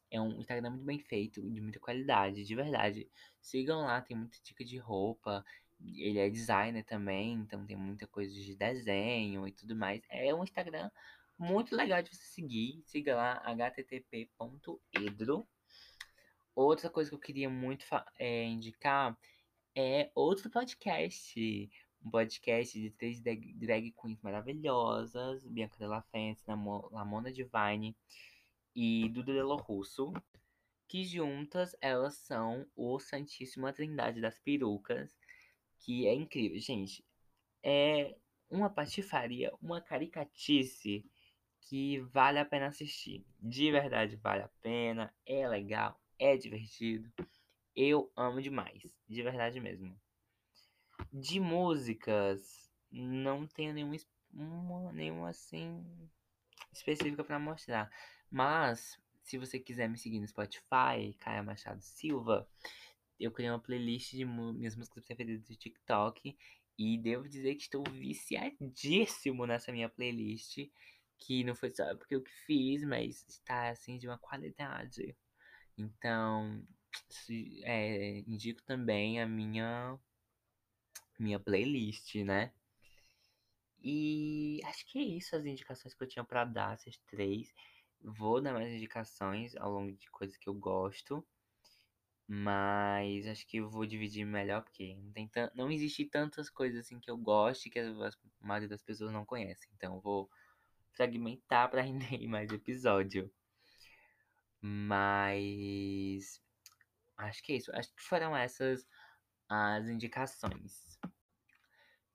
é 0.09 0.21
um 0.21 0.39
Instagram 0.39 0.71
muito 0.71 0.85
bem 0.85 0.99
feito, 0.99 1.41
de 1.49 1.61
muita 1.61 1.79
qualidade, 1.79 2.43
de 2.43 2.55
verdade. 2.55 3.09
Sigam 3.41 3.81
lá, 3.81 4.01
tem 4.01 4.17
muita 4.17 4.37
dica 4.43 4.63
de 4.63 4.77
roupa. 4.77 5.43
Ele 5.79 6.19
é 6.19 6.29
designer 6.29 6.83
também, 6.83 7.33
então 7.33 7.65
tem 7.65 7.77
muita 7.77 8.07
coisa 8.07 8.33
de 8.33 8.55
desenho 8.55 9.47
e 9.47 9.51
tudo 9.51 9.75
mais. 9.75 10.01
É 10.09 10.33
um 10.33 10.43
Instagram 10.43 10.89
muito 11.37 11.75
legal 11.75 12.01
de 12.01 12.09
você 12.09 12.25
seguir. 12.25 12.81
Siga 12.85 13.15
lá, 13.15 13.43
http.edro. 13.45 15.47
Outra 16.55 16.89
coisa 16.89 17.09
que 17.09 17.15
eu 17.15 17.19
queria 17.19 17.49
muito 17.49 17.85
é, 18.17 18.45
indicar 18.45 19.17
é 19.75 20.09
outro 20.15 20.49
podcast. 20.49 21.69
Um 22.03 22.09
podcast 22.09 22.79
de 22.79 22.89
três 22.91 23.21
drag, 23.21 23.91
queens 23.91 24.21
maravilhosas. 24.21 25.45
Bianca 25.45 25.77
Della 25.77 26.01
Fence, 26.03 26.43
Lamona 26.47 27.31
Divine 27.31 27.95
e 28.79 29.09
do 29.09 29.23
Delo 29.23 29.55
Russo, 29.55 30.13
que 30.87 31.03
juntas 31.03 31.75
elas 31.81 32.13
são 32.13 32.63
o 32.75 32.99
Santíssima 32.99 33.73
Trindade 33.73 34.21
das 34.21 34.37
Perucas, 34.37 35.17
que 35.79 36.05
é 36.05 36.13
incrível, 36.13 36.59
gente. 36.59 37.03
É 37.63 38.15
uma 38.47 38.69
patifaria, 38.69 39.51
uma 39.59 39.81
caricatice 39.81 41.03
que 41.59 42.01
vale 42.01 42.37
a 42.37 42.45
pena 42.45 42.67
assistir. 42.67 43.25
De 43.39 43.71
verdade 43.71 44.15
vale 44.15 44.43
a 44.43 44.49
pena, 44.61 45.11
é 45.25 45.49
legal, 45.49 45.99
é 46.19 46.37
divertido. 46.37 47.11
Eu 47.75 48.11
amo 48.15 48.39
demais, 48.39 48.83
de 49.09 49.23
verdade 49.23 49.59
mesmo. 49.59 49.99
De 51.11 51.39
músicas, 51.39 52.71
não 52.91 53.47
tenho 53.47 53.73
nenhuma, 53.73 53.97
nenhuma 54.93 55.29
assim 55.29 55.83
específica 56.71 57.23
para 57.23 57.39
mostrar. 57.39 57.89
Mas, 58.29 58.99
se 59.23 59.37
você 59.37 59.59
quiser 59.59 59.89
me 59.89 59.97
seguir 59.97 60.19
no 60.19 60.27
Spotify, 60.27 61.13
Caia 61.19 61.43
Machado 61.43 61.81
Silva, 61.81 62.47
eu 63.19 63.31
criei 63.31 63.49
uma 63.49 63.59
playlist 63.59 64.11
de 64.11 64.25
minhas 64.25 64.75
músicas 64.75 65.03
preferidas 65.03 65.47
do 65.47 65.55
TikTok. 65.55 66.37
E 66.77 66.97
devo 66.97 67.27
dizer 67.27 67.55
que 67.55 67.63
estou 67.63 67.83
viciadíssimo 67.83 69.45
nessa 69.47 69.71
minha 69.71 69.89
playlist. 69.89 70.69
Que 71.19 71.43
não 71.43 71.55
foi 71.55 71.73
só 71.73 71.95
porque 71.95 72.15
eu 72.15 72.21
que 72.21 72.31
fiz, 72.45 72.83
mas 72.83 73.25
está 73.27 73.69
assim 73.69 73.97
de 73.97 74.07
uma 74.07 74.19
qualidade. 74.19 75.17
Então, 75.77 76.63
é, 77.63 78.19
indico 78.19 78.61
também 78.63 79.21
a 79.21 79.27
minha 79.27 79.99
minha 81.19 81.39
playlist, 81.39 82.15
né? 82.23 82.51
E 83.81 84.59
acho 84.65 84.85
que 84.85 84.99
é 84.99 85.01
isso 85.01 85.35
as 85.35 85.45
indicações 85.45 85.93
que 85.93 86.03
eu 86.03 86.07
tinha 86.07 86.23
para 86.23 86.45
dar, 86.45 86.73
essas 86.73 86.97
três. 87.07 87.53
Vou 88.15 88.41
dar 88.41 88.53
mais 88.53 88.73
indicações 88.73 89.55
ao 89.57 89.71
longo 89.71 89.91
de 89.91 90.09
coisas 90.09 90.37
que 90.37 90.47
eu 90.47 90.53
gosto. 90.53 91.25
Mas 92.25 93.25
acho 93.27 93.45
que 93.47 93.57
eu 93.57 93.69
vou 93.69 93.85
dividir 93.85 94.25
melhor, 94.25 94.61
porque 94.63 94.95
não, 94.95 95.11
tem 95.11 95.29
não 95.55 95.71
existe 95.71 96.05
tantas 96.05 96.49
coisas 96.49 96.85
assim 96.85 96.99
que 96.99 97.09
eu 97.09 97.17
gosto 97.17 97.69
que 97.69 97.79
a 97.79 98.13
maioria 98.39 98.67
das 98.67 98.81
pessoas 98.81 99.11
não 99.11 99.25
conhece. 99.25 99.67
Então 99.75 99.95
eu 99.95 100.01
vou 100.01 100.29
fragmentar 100.93 101.69
para 101.69 101.81
render 101.83 102.27
mais 102.27 102.51
episódio. 102.51 103.31
Mas 104.61 106.41
acho 107.17 107.43
que 107.43 107.53
é 107.53 107.55
isso. 107.57 107.71
Acho 107.75 107.93
que 107.93 108.01
foram 108.01 108.35
essas 108.35 108.87
as 109.49 109.87
indicações. 109.87 110.99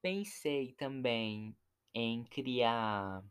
Pensei 0.02 0.72
também 0.72 1.56
em 1.94 2.24
criar 2.24 3.22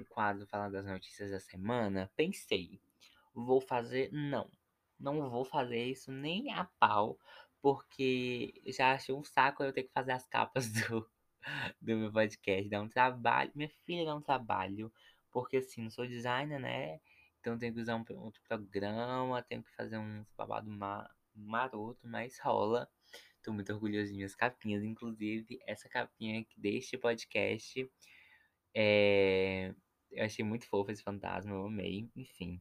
um 0.00 0.04
quadro 0.04 0.46
falando 0.46 0.72
das 0.72 0.86
notícias 0.86 1.30
da 1.30 1.40
semana, 1.40 2.10
pensei, 2.16 2.80
vou 3.34 3.60
fazer? 3.60 4.10
Não. 4.12 4.50
Não 4.98 5.30
vou 5.30 5.44
fazer 5.44 5.84
isso 5.84 6.12
nem 6.12 6.52
a 6.52 6.64
pau, 6.78 7.18
porque 7.62 8.52
já 8.66 8.92
achei 8.92 9.14
um 9.14 9.24
saco 9.24 9.62
eu 9.62 9.72
ter 9.72 9.84
que 9.84 9.92
fazer 9.92 10.12
as 10.12 10.26
capas 10.26 10.70
do, 10.72 11.08
do 11.80 11.96
meu 11.96 12.12
podcast. 12.12 12.68
Dá 12.68 12.80
um 12.80 12.88
trabalho. 12.88 13.50
Minha 13.54 13.70
filha 13.86 14.04
dá 14.04 14.14
um 14.14 14.20
trabalho, 14.20 14.92
porque 15.30 15.58
assim, 15.58 15.82
não 15.82 15.90
sou 15.90 16.06
designer, 16.06 16.60
né? 16.60 17.00
Então 17.40 17.58
tenho 17.58 17.72
que 17.72 17.80
usar 17.80 17.96
um 17.96 18.04
outro 18.18 18.42
programa, 18.46 19.42
tenho 19.42 19.62
que 19.62 19.74
fazer 19.74 19.96
um 19.98 20.24
babado 20.36 20.70
maroto, 21.34 22.06
mas 22.06 22.38
rola. 22.38 22.88
Tô 23.42 23.52
muito 23.52 23.72
orgulhoso 23.72 24.10
de 24.10 24.16
minhas 24.16 24.34
capinhas, 24.34 24.84
inclusive 24.84 25.58
essa 25.66 25.88
capinha 25.88 26.44
deste 26.58 26.98
podcast 26.98 27.90
é... 28.74 29.74
Eu 30.10 30.24
achei 30.24 30.44
muito 30.44 30.66
fofo 30.66 30.90
esse 30.90 31.02
fantasma, 31.02 31.52
eu 31.52 31.66
amei, 31.66 32.10
enfim. 32.16 32.60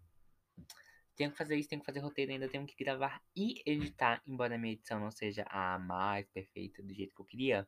Tenho 1.16 1.32
que 1.32 1.38
fazer 1.38 1.58
isso, 1.58 1.68
tenho 1.68 1.82
que 1.82 1.86
fazer 1.86 2.00
roteiro, 2.00 2.32
ainda 2.32 2.48
tenho 2.48 2.66
que 2.66 2.82
gravar 2.82 3.22
e 3.36 3.62
editar, 3.66 4.22
embora 4.26 4.58
minha 4.58 4.74
edição 4.74 5.00
não 5.00 5.12
seja 5.12 5.44
a 5.50 5.78
mais 5.78 6.30
perfeita 6.30 6.82
do 6.82 6.94
jeito 6.94 7.14
que 7.14 7.22
eu 7.22 7.26
queria. 7.26 7.68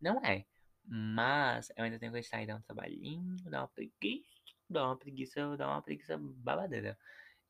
Não 0.00 0.24
é. 0.24 0.46
Mas 0.84 1.70
eu 1.76 1.84
ainda 1.84 1.98
tenho 1.98 2.12
que 2.12 2.18
editar 2.18 2.42
e 2.42 2.46
dar 2.46 2.56
um 2.56 2.62
trabalhinho, 2.62 3.36
dar 3.44 3.60
uma 3.60 3.68
preguiça, 3.68 4.24
dar 4.70 4.86
uma 4.86 4.96
preguiça, 4.96 5.56
dar 5.56 5.68
uma 5.68 5.82
preguiça 5.82 6.16
babadeira. 6.18 6.98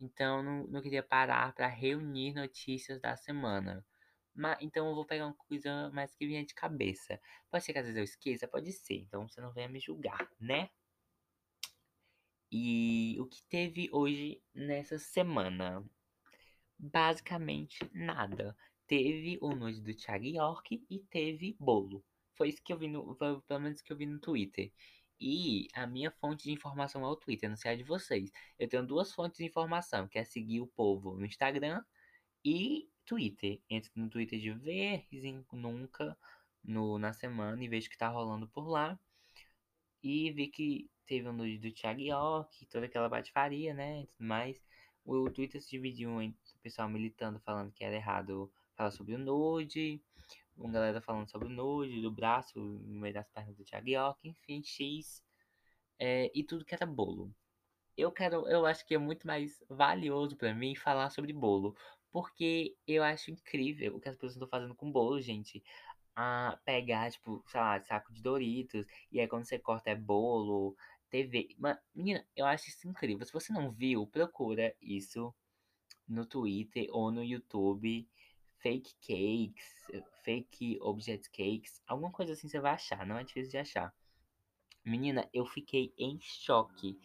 Então 0.00 0.42
não, 0.42 0.66
não 0.66 0.82
queria 0.82 1.02
parar 1.02 1.52
para 1.54 1.68
reunir 1.68 2.34
notícias 2.34 3.00
da 3.00 3.16
semana. 3.16 3.84
Mas, 4.34 4.56
então 4.60 4.88
eu 4.88 4.94
vou 4.94 5.04
pegar 5.04 5.26
uma 5.26 5.34
coisa 5.34 5.90
mais 5.90 6.14
que 6.14 6.26
vinha 6.26 6.44
de 6.44 6.54
cabeça. 6.54 7.20
Pode 7.50 7.64
ser 7.64 7.72
que 7.72 7.78
às 7.78 7.84
vezes 7.84 7.98
eu 7.98 8.04
esqueça, 8.04 8.46
pode 8.46 8.72
ser. 8.72 8.94
Então 8.94 9.28
você 9.28 9.40
não 9.40 9.52
venha 9.52 9.68
me 9.68 9.80
julgar, 9.80 10.28
né? 10.40 10.70
E 12.50 13.16
o 13.20 13.26
que 13.26 13.42
teve 13.44 13.88
hoje 13.92 14.42
nessa 14.54 14.98
semana? 14.98 15.84
Basicamente 16.78 17.78
nada. 17.92 18.56
Teve 18.86 19.38
o 19.42 19.54
nude 19.54 19.82
do 19.82 19.94
Thiago 19.94 20.24
York 20.24 20.82
e 20.88 20.98
teve 21.10 21.56
bolo. 21.60 22.04
Foi 22.36 22.48
isso 22.48 22.62
que 22.62 22.72
eu 22.72 22.78
vi 22.78 22.88
no. 22.88 23.14
Pelo 23.16 23.60
menos 23.60 23.82
que 23.82 23.92
eu 23.92 23.96
vi 23.96 24.06
no 24.06 24.18
Twitter. 24.18 24.72
E 25.20 25.68
a 25.74 25.86
minha 25.86 26.10
fonte 26.10 26.44
de 26.44 26.52
informação 26.52 27.02
é 27.04 27.08
o 27.08 27.16
Twitter, 27.16 27.50
não 27.50 27.56
sei 27.56 27.72
a 27.72 27.76
de 27.76 27.82
vocês. 27.82 28.30
Eu 28.58 28.68
tenho 28.68 28.86
duas 28.86 29.12
fontes 29.12 29.38
de 29.38 29.44
informação, 29.44 30.06
que 30.08 30.18
é 30.18 30.24
seguir 30.24 30.60
o 30.60 30.66
povo 30.68 31.16
no 31.16 31.26
Instagram 31.26 31.84
e 32.44 32.88
Twitter. 33.04 33.60
Entro 33.68 33.90
no 33.96 34.08
Twitter 34.08 34.38
de 34.38 34.52
vez 34.52 35.04
em 35.12 35.44
nunca 35.52 36.16
no, 36.64 36.98
na 36.98 37.12
semana 37.12 37.62
e 37.64 37.68
vejo 37.68 37.88
o 37.88 37.90
que 37.90 37.98
tá 37.98 38.08
rolando 38.08 38.48
por 38.48 38.68
lá. 38.68 38.98
E 40.02 40.30
vi 40.32 40.48
que 40.48 40.90
teve 41.08 41.28
um 41.28 41.32
nude 41.32 41.58
do 41.58 41.72
Thiago 41.72 42.00
York, 42.00 42.66
toda 42.66 42.86
aquela 42.86 43.08
bate-faria, 43.08 43.74
né? 43.74 44.06
Mas 44.18 44.62
o 45.04 45.30
Twitter 45.30 45.60
se 45.60 45.70
dividiu 45.70 46.20
entre 46.20 46.38
o 46.54 46.58
pessoal 46.62 46.88
militando, 46.88 47.40
falando 47.40 47.72
que 47.72 47.82
era 47.82 47.96
errado 47.96 48.52
falar 48.76 48.90
sobre 48.90 49.14
o 49.14 49.18
nude. 49.18 50.00
Uma 50.54 50.70
galera 50.70 51.00
falando 51.00 51.30
sobre 51.30 51.48
o 51.48 51.50
nude, 51.50 52.02
do 52.02 52.10
braço, 52.10 52.60
no 52.60 53.00
meio 53.00 53.14
das 53.14 53.28
pernas 53.30 53.56
do 53.56 53.64
Thiago 53.64 53.88
York, 53.88 54.28
enfim, 54.28 54.62
X. 54.62 55.22
É, 55.98 56.30
e 56.34 56.44
tudo 56.44 56.64
que 56.64 56.74
era 56.74 56.84
bolo. 56.84 57.34
Eu 57.96 58.12
quero, 58.12 58.46
eu 58.48 58.66
acho 58.66 58.86
que 58.86 58.94
é 58.94 58.98
muito 58.98 59.26
mais 59.26 59.62
valioso 59.68 60.36
para 60.36 60.54
mim 60.54 60.76
falar 60.76 61.10
sobre 61.10 61.32
bolo. 61.32 61.74
Porque 62.12 62.76
eu 62.86 63.02
acho 63.02 63.30
incrível 63.30 63.96
o 63.96 64.00
que 64.00 64.08
as 64.08 64.14
pessoas 64.14 64.34
estão 64.34 64.48
fazendo 64.48 64.74
com 64.74 64.90
bolo, 64.92 65.20
gente. 65.20 65.62
A 66.14 66.58
pegar, 66.64 67.10
tipo, 67.10 67.42
sei 67.46 67.60
lá, 67.60 67.80
saco 67.80 68.12
de 68.12 68.20
Doritos. 68.22 68.86
E 69.10 69.20
aí 69.20 69.28
quando 69.28 69.44
você 69.44 69.58
corta 69.58 69.90
é 69.90 69.94
bolo, 69.94 70.76
TV. 71.10 71.56
Menina, 71.94 72.26
eu 72.36 72.46
acho 72.46 72.68
isso 72.68 72.88
incrível. 72.88 73.24
Se 73.26 73.32
você 73.32 73.52
não 73.52 73.70
viu, 73.70 74.06
procura 74.06 74.74
isso 74.80 75.34
no 76.06 76.24
Twitter 76.26 76.86
ou 76.90 77.10
no 77.10 77.22
YouTube. 77.22 78.08
Fake 78.60 78.94
cakes, 79.00 80.04
fake 80.24 80.78
object 80.80 81.30
cakes. 81.30 81.80
Alguma 81.86 82.10
coisa 82.10 82.32
assim 82.32 82.48
você 82.48 82.58
vai 82.58 82.72
achar, 82.72 83.06
não 83.06 83.16
é 83.16 83.22
difícil 83.22 83.52
de 83.52 83.58
achar. 83.58 83.94
Menina, 84.84 85.28
eu 85.32 85.46
fiquei 85.46 85.92
em 85.96 86.18
choque. 86.20 86.98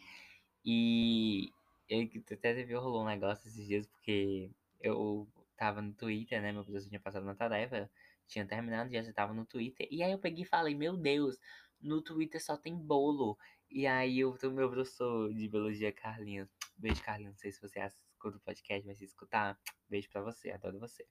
E 0.66 1.52
eu 1.89 2.10
até 2.32 2.36
teve 2.36 2.74
rolou 2.74 3.04
um 3.04 3.06
negócio 3.06 3.48
esses 3.48 3.68
dias, 3.68 3.86
porque 3.86 4.50
eu 4.82 5.28
tava 5.56 5.82
no 5.82 5.94
Twitter, 5.94 6.42
né? 6.42 6.52
Meu 6.52 6.63
professor 6.63 6.89
tinha 6.89 7.00
passado 7.00 7.24
uma 7.24 7.36
tarefa, 7.36 7.89
tinha 8.28 8.46
terminado, 8.46 8.92
já 8.92 9.13
tava 9.13 9.34
no 9.34 9.46
Twitter. 9.46 9.88
E 9.92 10.02
aí 10.02 10.12
eu 10.12 10.18
peguei 10.20 10.44
e 10.44 10.48
falei, 10.48 10.74
meu 10.74 10.98
Deus, 10.98 11.38
no 11.82 12.02
Twitter 12.02 12.44
só 12.44 12.58
tem 12.58 12.76
bolo. 12.76 13.38
E 13.73 13.88
aí 13.88 14.23
o 14.23 14.38
meu 14.51 14.69
professor 14.69 15.33
de 15.33 15.49
biologia, 15.49 15.91
Carlinhos. 15.91 16.47
Beijo, 16.77 17.03
Carlinhos. 17.03 17.33
Não 17.33 17.39
sei 17.39 17.51
se 17.51 17.59
você 17.59 17.79
escuta 17.79 18.38
o 18.38 18.41
podcast, 18.41 18.88
mas 18.88 18.99
se 18.99 19.05
escutar, 19.05 19.59
beijo 19.89 20.09
pra 20.09 20.21
você, 20.21 20.51
adoro 20.51 20.79
você. 20.79 21.05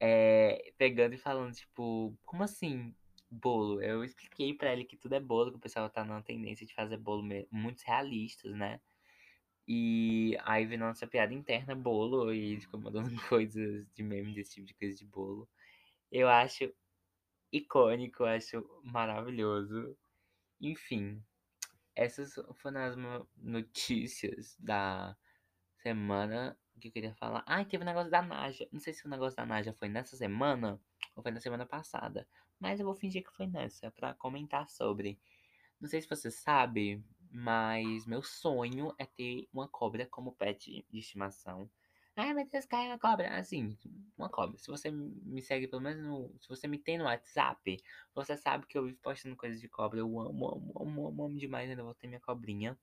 É, 0.00 0.72
pegando 0.76 1.14
e 1.14 1.18
falando, 1.18 1.54
tipo, 1.54 2.12
como 2.24 2.42
assim? 2.42 2.92
bolo. 3.34 3.82
Eu 3.82 4.04
expliquei 4.04 4.54
para 4.54 4.72
ele 4.72 4.84
que 4.84 4.96
tudo 4.96 5.14
é 5.14 5.20
bolo, 5.20 5.50
que 5.50 5.56
o 5.58 5.60
pessoal 5.60 5.90
tá 5.90 6.04
na 6.04 6.22
tendência 6.22 6.66
de 6.66 6.74
fazer 6.74 6.96
bolo 6.96 7.22
muito 7.50 7.82
realistas, 7.82 8.54
né? 8.54 8.80
E 9.66 10.36
aí 10.44 10.66
veio 10.66 10.80
nossa 10.80 11.06
piada 11.06 11.34
interna, 11.34 11.74
bolo, 11.74 12.32
e 12.32 12.60
ficou 12.60 12.80
mandando 12.80 13.10
coisas 13.28 13.86
de 13.94 14.02
meme 14.02 14.34
desse 14.34 14.54
tipo 14.54 14.66
de 14.66 14.74
coisa 14.74 14.96
de 14.96 15.04
bolo. 15.06 15.48
Eu 16.10 16.28
acho 16.28 16.72
icônico, 17.52 18.24
eu 18.24 18.26
acho 18.28 18.80
maravilhoso. 18.84 19.96
Enfim, 20.60 21.22
essas 21.96 22.34
foram 22.54 22.80
as 22.80 22.96
notícias 23.36 24.56
da 24.58 25.16
semana 25.76 26.58
que 26.80 26.88
eu 26.88 26.92
queria 26.92 27.14
falar. 27.14 27.44
Ah, 27.46 27.64
teve 27.64 27.82
um 27.84 27.86
negócio 27.86 28.10
da 28.10 28.22
Naja. 28.22 28.68
Não 28.72 28.80
sei 28.80 28.92
se 28.92 29.06
o 29.06 29.10
negócio 29.10 29.36
da 29.36 29.46
Naja 29.46 29.72
foi 29.72 29.88
nessa 29.88 30.16
semana 30.16 30.80
ou 31.14 31.22
foi 31.22 31.32
na 31.32 31.40
semana 31.40 31.66
passada. 31.66 32.26
Mas 32.58 32.80
eu 32.80 32.86
vou 32.86 32.94
fingir 32.94 33.22
que 33.24 33.32
foi 33.32 33.46
nessa 33.46 33.90
para 33.90 34.14
comentar 34.14 34.68
sobre. 34.68 35.18
Não 35.80 35.88
sei 35.88 36.00
se 36.00 36.08
você 36.08 36.30
sabe, 36.30 37.04
mas 37.30 38.06
meu 38.06 38.22
sonho 38.22 38.94
é 38.98 39.04
ter 39.06 39.48
uma 39.52 39.68
cobra 39.68 40.06
como 40.06 40.32
pet 40.32 40.84
de 40.90 40.98
estimação. 40.98 41.70
Ai, 42.16 42.32
meu 42.32 42.46
Deus, 42.48 42.64
cai 42.66 42.86
uma 42.86 42.98
cobra. 42.98 43.36
Assim, 43.36 43.76
uma 44.16 44.28
cobra. 44.28 44.56
Se 44.58 44.68
você 44.68 44.90
me 44.90 45.42
segue, 45.42 45.66
pelo 45.66 45.82
menos 45.82 46.02
no. 46.04 46.34
Se 46.40 46.48
você 46.48 46.68
me 46.68 46.78
tem 46.78 46.98
no 46.98 47.04
WhatsApp, 47.04 47.76
você 48.14 48.36
sabe 48.36 48.66
que 48.66 48.78
eu 48.78 48.84
vivo 48.84 48.98
postando 49.02 49.36
coisas 49.36 49.60
de 49.60 49.68
cobra. 49.68 49.98
Eu 49.98 50.06
amo, 50.20 50.48
amo, 50.48 50.72
amo, 50.80 51.08
amo, 51.08 51.24
amo 51.24 51.38
demais. 51.38 51.68
Ainda 51.68 51.82
vou 51.82 51.94
ter 51.94 52.06
minha 52.06 52.20
cobrinha. 52.20 52.78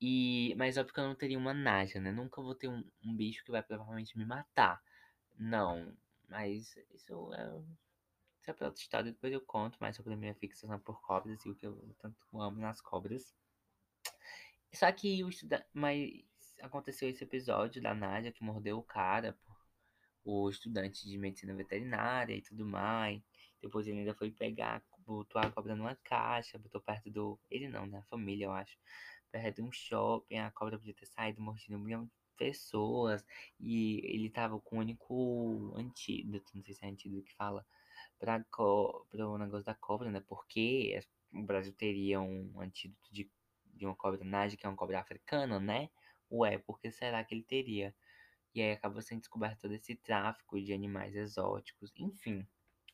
E, 0.00 0.54
mas 0.56 0.76
óbvio 0.76 0.94
que 0.94 1.00
eu 1.00 1.04
não 1.04 1.14
teria 1.14 1.38
uma 1.38 1.54
naja, 1.54 2.00
né? 2.00 2.12
Nunca 2.12 2.40
vou 2.42 2.54
ter 2.54 2.68
um, 2.68 2.84
um 3.02 3.14
bicho 3.14 3.44
que 3.44 3.50
vai 3.50 3.62
provavelmente 3.62 4.16
me 4.16 4.24
matar. 4.24 4.82
Não. 5.38 5.96
Mas 6.28 6.76
isso 6.94 7.32
é 7.34 7.62
isso 8.44 8.50
é 8.50 8.52
pra 8.52 8.68
outra 8.68 8.80
história, 8.80 9.12
depois 9.12 9.32
eu 9.32 9.40
conto 9.40 9.76
mais 9.80 9.96
sobre 9.96 10.14
a 10.14 10.16
minha 10.16 10.34
fixação 10.34 10.78
por 10.78 11.00
cobras 11.02 11.44
e 11.44 11.50
o 11.50 11.54
que 11.54 11.66
eu 11.66 11.94
tanto 11.98 12.16
amo 12.40 12.60
nas 12.60 12.80
cobras. 12.80 13.34
Só 14.72 14.90
que 14.92 15.24
o 15.24 15.28
estudante. 15.28 15.66
Mas 15.72 16.24
aconteceu 16.60 17.08
esse 17.08 17.24
episódio 17.24 17.82
da 17.82 17.94
Nádia 17.94 18.32
que 18.32 18.44
mordeu 18.44 18.78
o 18.78 18.82
cara, 18.82 19.36
o 20.24 20.50
estudante 20.50 21.08
de 21.08 21.16
medicina 21.16 21.54
veterinária 21.54 22.34
e 22.34 22.42
tudo 22.42 22.66
mais. 22.66 23.22
Depois 23.60 23.86
ele 23.86 24.00
ainda 24.00 24.14
foi 24.14 24.30
pegar, 24.30 24.82
botou 24.98 25.40
a 25.40 25.50
cobra 25.50 25.74
numa 25.74 25.96
caixa, 25.96 26.58
botou 26.58 26.80
perto 26.80 27.10
do. 27.10 27.38
Ele 27.50 27.68
não, 27.68 27.86
né? 27.86 27.98
A 27.98 28.04
família, 28.04 28.46
eu 28.46 28.52
acho. 28.52 28.76
Perto 29.30 29.56
de 29.56 29.62
um 29.62 29.72
shopping, 29.72 30.38
a 30.38 30.50
cobra 30.50 30.78
podia 30.78 30.94
ter 30.94 31.06
saído 31.06 31.40
mordendo 31.40 31.76
um 31.76 31.80
milhão 31.80 32.04
de 32.04 32.10
pessoas. 32.36 33.24
E 33.60 34.00
ele 34.04 34.30
tava 34.30 34.60
com 34.60 34.76
o 34.76 34.80
único 34.80 35.72
antídoto, 35.76 36.52
não 36.54 36.62
sei 36.64 36.74
se 36.74 36.84
é 36.84 36.88
antídoto 36.88 37.24
que 37.24 37.34
fala 37.34 37.64
para 38.18 38.44
o 38.58 39.38
negócio 39.38 39.64
da 39.64 39.74
cobra, 39.74 40.10
né? 40.10 40.22
Porque 40.26 41.00
o 41.32 41.42
Brasil 41.42 41.72
teria 41.72 42.20
um 42.20 42.60
antídoto 42.60 43.12
de, 43.12 43.30
de 43.74 43.86
uma 43.86 43.94
cobra 43.94 44.22
nage, 44.24 44.56
que 44.56 44.66
é 44.66 44.68
uma 44.68 44.76
cobra 44.76 45.00
africana, 45.00 45.60
né? 45.60 45.88
Ué, 46.30 46.58
por 46.58 46.80
que 46.80 46.90
será 46.90 47.22
que 47.24 47.34
ele 47.34 47.42
teria? 47.42 47.94
E 48.54 48.62
aí 48.62 48.72
acabou 48.72 49.02
sendo 49.02 49.20
descoberto 49.20 49.60
todo 49.60 49.74
esse 49.74 49.94
tráfico 49.94 50.60
de 50.60 50.72
animais 50.72 51.14
exóticos. 51.14 51.92
Enfim, 51.96 52.46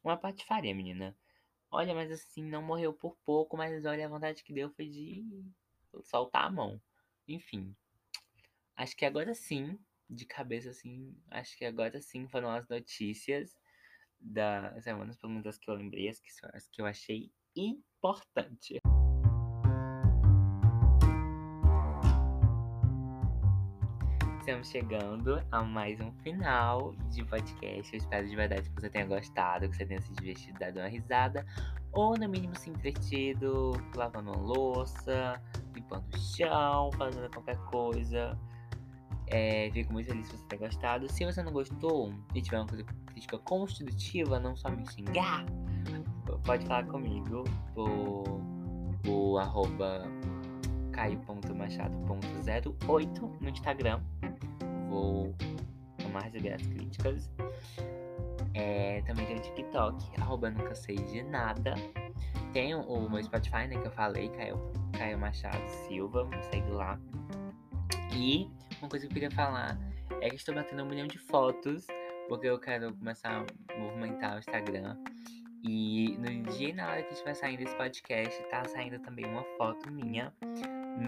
uma 0.03 0.17
patifaria, 0.17 0.75
menina. 0.75 1.17
Olha, 1.71 1.95
mas 1.95 2.11
assim, 2.11 2.45
não 2.45 2.61
morreu 2.61 2.93
por 2.93 3.17
pouco, 3.25 3.57
mas 3.57 3.85
olha, 3.85 4.05
a 4.05 4.09
vontade 4.09 4.43
que 4.43 4.53
deu 4.53 4.69
foi 4.71 4.89
de 4.89 5.25
soltar 6.03 6.45
a 6.45 6.51
mão. 6.51 6.81
Enfim, 7.27 7.75
acho 8.77 8.95
que 8.97 9.07
agora 9.07 9.35
sim, 9.35 9.79
de 10.11 10.27
cabeça 10.27 10.71
assim, 10.71 11.17
acho 11.31 11.57
que 11.57 11.65
agora 11.65 12.01
sim 12.03 12.29
foram 12.29 12.51
as 12.51 12.69
notícias 12.69 13.57
das 14.21 14.85
semanas, 14.85 15.17
pelo 15.17 15.33
menos 15.33 15.47
as 15.47 15.59
que 15.59 15.71
eu 15.71 15.75
lembrei, 15.75 16.09
as 16.09 16.21
que, 16.21 16.29
as 16.53 16.69
que 16.69 16.83
eu 16.83 16.87
achei 16.87 17.33
importante. 17.57 18.82
Estamos 24.63 24.69
chegando 24.69 25.43
a 25.51 25.63
mais 25.63 26.01
um 26.01 26.13
final 26.23 26.95
de 27.11 27.25
podcast. 27.25 27.93
Eu 27.93 27.99
espero 27.99 28.29
de 28.29 28.37
verdade 28.37 28.71
que 28.71 28.81
você 28.81 28.89
tenha 28.89 29.07
gostado, 29.07 29.69
que 29.69 29.77
você 29.77 29.85
tenha 29.85 30.01
se 30.01 30.13
divertido, 30.13 30.57
dado 30.61 30.79
uma 30.79 30.87
risada, 30.87 31.45
ou 31.91 32.17
no 32.17 32.29
mínimo 32.29 32.57
se 32.57 32.71
entretido, 32.71 33.73
lavando 33.97 34.31
uma 34.31 34.41
louça, 34.41 35.43
limpando 35.75 36.05
o 36.15 36.19
chão, 36.19 36.93
fazendo 36.93 37.29
qualquer 37.31 37.57
coisa. 37.71 38.39
É, 39.27 39.69
fico 39.73 39.93
muito 39.93 40.07
feliz 40.07 40.29
se 40.29 40.37
você 40.37 40.47
tenha 40.47 40.63
gostado. 40.63 41.11
Se 41.11 41.25
você 41.25 41.43
não 41.43 41.53
gostou 41.53 42.15
e 42.33 42.41
tiver 42.41 42.61
uma 42.61 42.69
crítica 43.07 43.39
construtiva, 43.39 44.39
não 44.39 44.55
só 44.55 44.71
me 44.71 44.87
xingar, 44.93 45.45
pode 46.45 46.65
falar 46.67 46.87
comigo 46.87 47.43
por, 47.75 48.41
por 49.03 49.39
arroba 49.39 50.05
caio.machado.08 50.93 53.41
no 53.41 53.49
Instagram. 53.49 54.01
Vou 54.93 55.35
tomar 55.97 56.25
receber 56.25 56.53
as 56.53 56.67
críticas. 56.67 57.31
É, 58.53 59.01
também 59.07 59.25
tem 59.25 59.39
o 59.39 59.41
TikTok, 59.41 60.21
arroba 60.21 60.51
nunca 60.51 60.75
sei 60.75 60.97
de 60.97 61.23
nada. 61.23 61.75
Tem 62.53 62.75
o 62.75 63.09
meu 63.09 63.23
Spotify, 63.23 63.67
né, 63.67 63.81
que 63.81 63.87
eu 63.87 63.91
falei, 63.93 64.29
Caio, 64.29 64.61
Caio 64.93 65.19
Machado 65.19 65.67
Silva, 65.89 66.29
segue 66.51 66.71
lá. 66.71 67.01
E 68.15 68.51
uma 68.81 68.91
coisa 68.91 69.07
que 69.07 69.13
eu 69.13 69.15
queria 69.15 69.31
falar 69.31 69.79
é 70.21 70.29
que 70.29 70.37
estou 70.37 70.55
batendo 70.55 70.83
um 70.83 70.87
milhão 70.87 71.07
de 71.07 71.17
fotos, 71.17 71.87
porque 72.29 72.47
eu 72.47 72.59
quero 72.59 72.95
começar 72.95 73.47
a 73.71 73.79
movimentar 73.79 74.37
o 74.37 74.39
Instagram. 74.41 74.99
E 75.65 76.19
no 76.19 76.43
dia 76.53 76.69
e 76.69 76.73
na 76.75 76.91
hora 76.91 77.03
que 77.03 77.15
estiver 77.15 77.33
saindo 77.33 77.63
esse 77.63 77.75
podcast, 77.77 78.43
tá 78.51 78.63
saindo 78.67 78.99
também 78.99 79.25
uma 79.25 79.45
foto 79.57 79.91
minha 79.91 80.31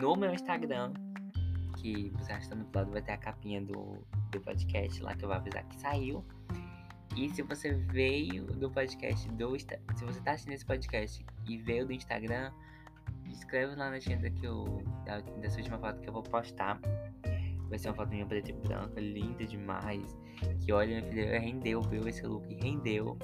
no 0.01 0.17
meu 0.17 0.33
Instagram. 0.33 0.95
Que 1.85 2.11
você 2.17 2.33
acha 2.33 2.55
no 2.55 2.67
lado 2.75 2.91
vai 2.91 3.03
ter 3.03 3.13
a 3.13 3.19
capinha 3.19 3.61
do, 3.61 3.99
do 4.31 4.41
podcast 4.41 5.03
lá 5.03 5.15
que 5.15 5.23
eu 5.23 5.29
vou 5.29 5.37
avisar 5.37 5.63
que 5.65 5.79
saiu. 5.79 6.25
E 7.15 7.29
se 7.29 7.43
você 7.43 7.75
veio 7.75 8.47
do 8.47 8.71
podcast 8.71 9.31
do 9.33 9.59
se 9.59 9.67
você 10.03 10.21
tá 10.23 10.33
assistindo 10.33 10.55
esse 10.55 10.65
podcast 10.65 11.23
e 11.47 11.59
veio 11.59 11.85
do 11.85 11.93
Instagram, 11.93 12.51
escreve 13.31 13.77
lá 13.77 13.91
na 13.91 13.97
agenda 13.97 14.31
que 14.31 14.47
eu, 14.47 14.83
dessa 15.43 15.59
última 15.59 15.79
foto 15.79 16.01
que 16.01 16.09
eu 16.09 16.13
vou 16.15 16.23
postar. 16.23 16.81
Vai 17.69 17.79
ser 17.79 17.89
uma 17.89 17.95
foto 17.95 18.09
minha 18.09 18.25
preta 18.25 18.49
e 18.49 18.55
branca, 18.55 18.99
linda 18.99 19.45
demais. 19.45 20.19
Que 20.61 20.73
olha, 20.73 21.03
minha 21.03 21.03
filha, 21.03 21.39
rendeu, 21.39 21.83
viu? 21.83 22.09
Esse 22.09 22.27
look 22.27 22.47
rendeu. 22.63 23.19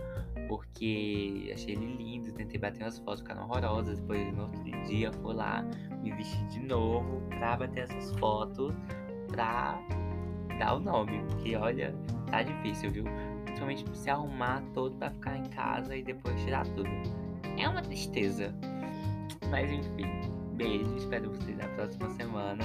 Porque 0.48 1.50
achei 1.54 1.74
ele 1.74 1.96
lindo. 1.96 2.30
Tentei 2.34 2.60
bater 2.60 2.82
umas 2.82 2.98
fotos, 2.98 3.20
ficaram 3.20 3.44
horrorosas. 3.44 3.98
Depois 4.00 4.34
no 4.34 4.42
outro 4.42 4.62
dia 4.86 5.10
fui 5.14 5.34
lá, 5.34 5.64
me 6.00 6.12
vesti 6.12 6.44
de 6.46 6.60
novo 6.60 7.20
pra 7.28 7.56
bater 7.56 7.84
essas 7.84 8.12
fotos. 8.18 8.74
Pra 9.28 9.78
dar 10.58 10.74
o 10.74 10.80
nome. 10.80 11.22
Porque 11.28 11.56
olha, 11.56 11.94
tá 12.30 12.42
difícil, 12.42 12.90
viu? 12.90 13.04
Principalmente 13.44 13.84
se 13.96 14.10
arrumar 14.10 14.62
todo 14.72 14.96
pra 14.96 15.10
ficar 15.10 15.36
em 15.36 15.44
casa 15.44 15.96
e 15.96 16.02
depois 16.02 16.38
tirar 16.42 16.66
tudo. 16.68 16.90
É 17.58 17.68
uma 17.68 17.82
tristeza. 17.82 18.54
Mas 19.50 19.70
enfim, 19.70 20.06
beijo. 20.54 20.96
Espero 20.96 21.30
vocês 21.30 21.56
na 21.56 21.68
próxima 21.68 22.08
semana. 22.10 22.64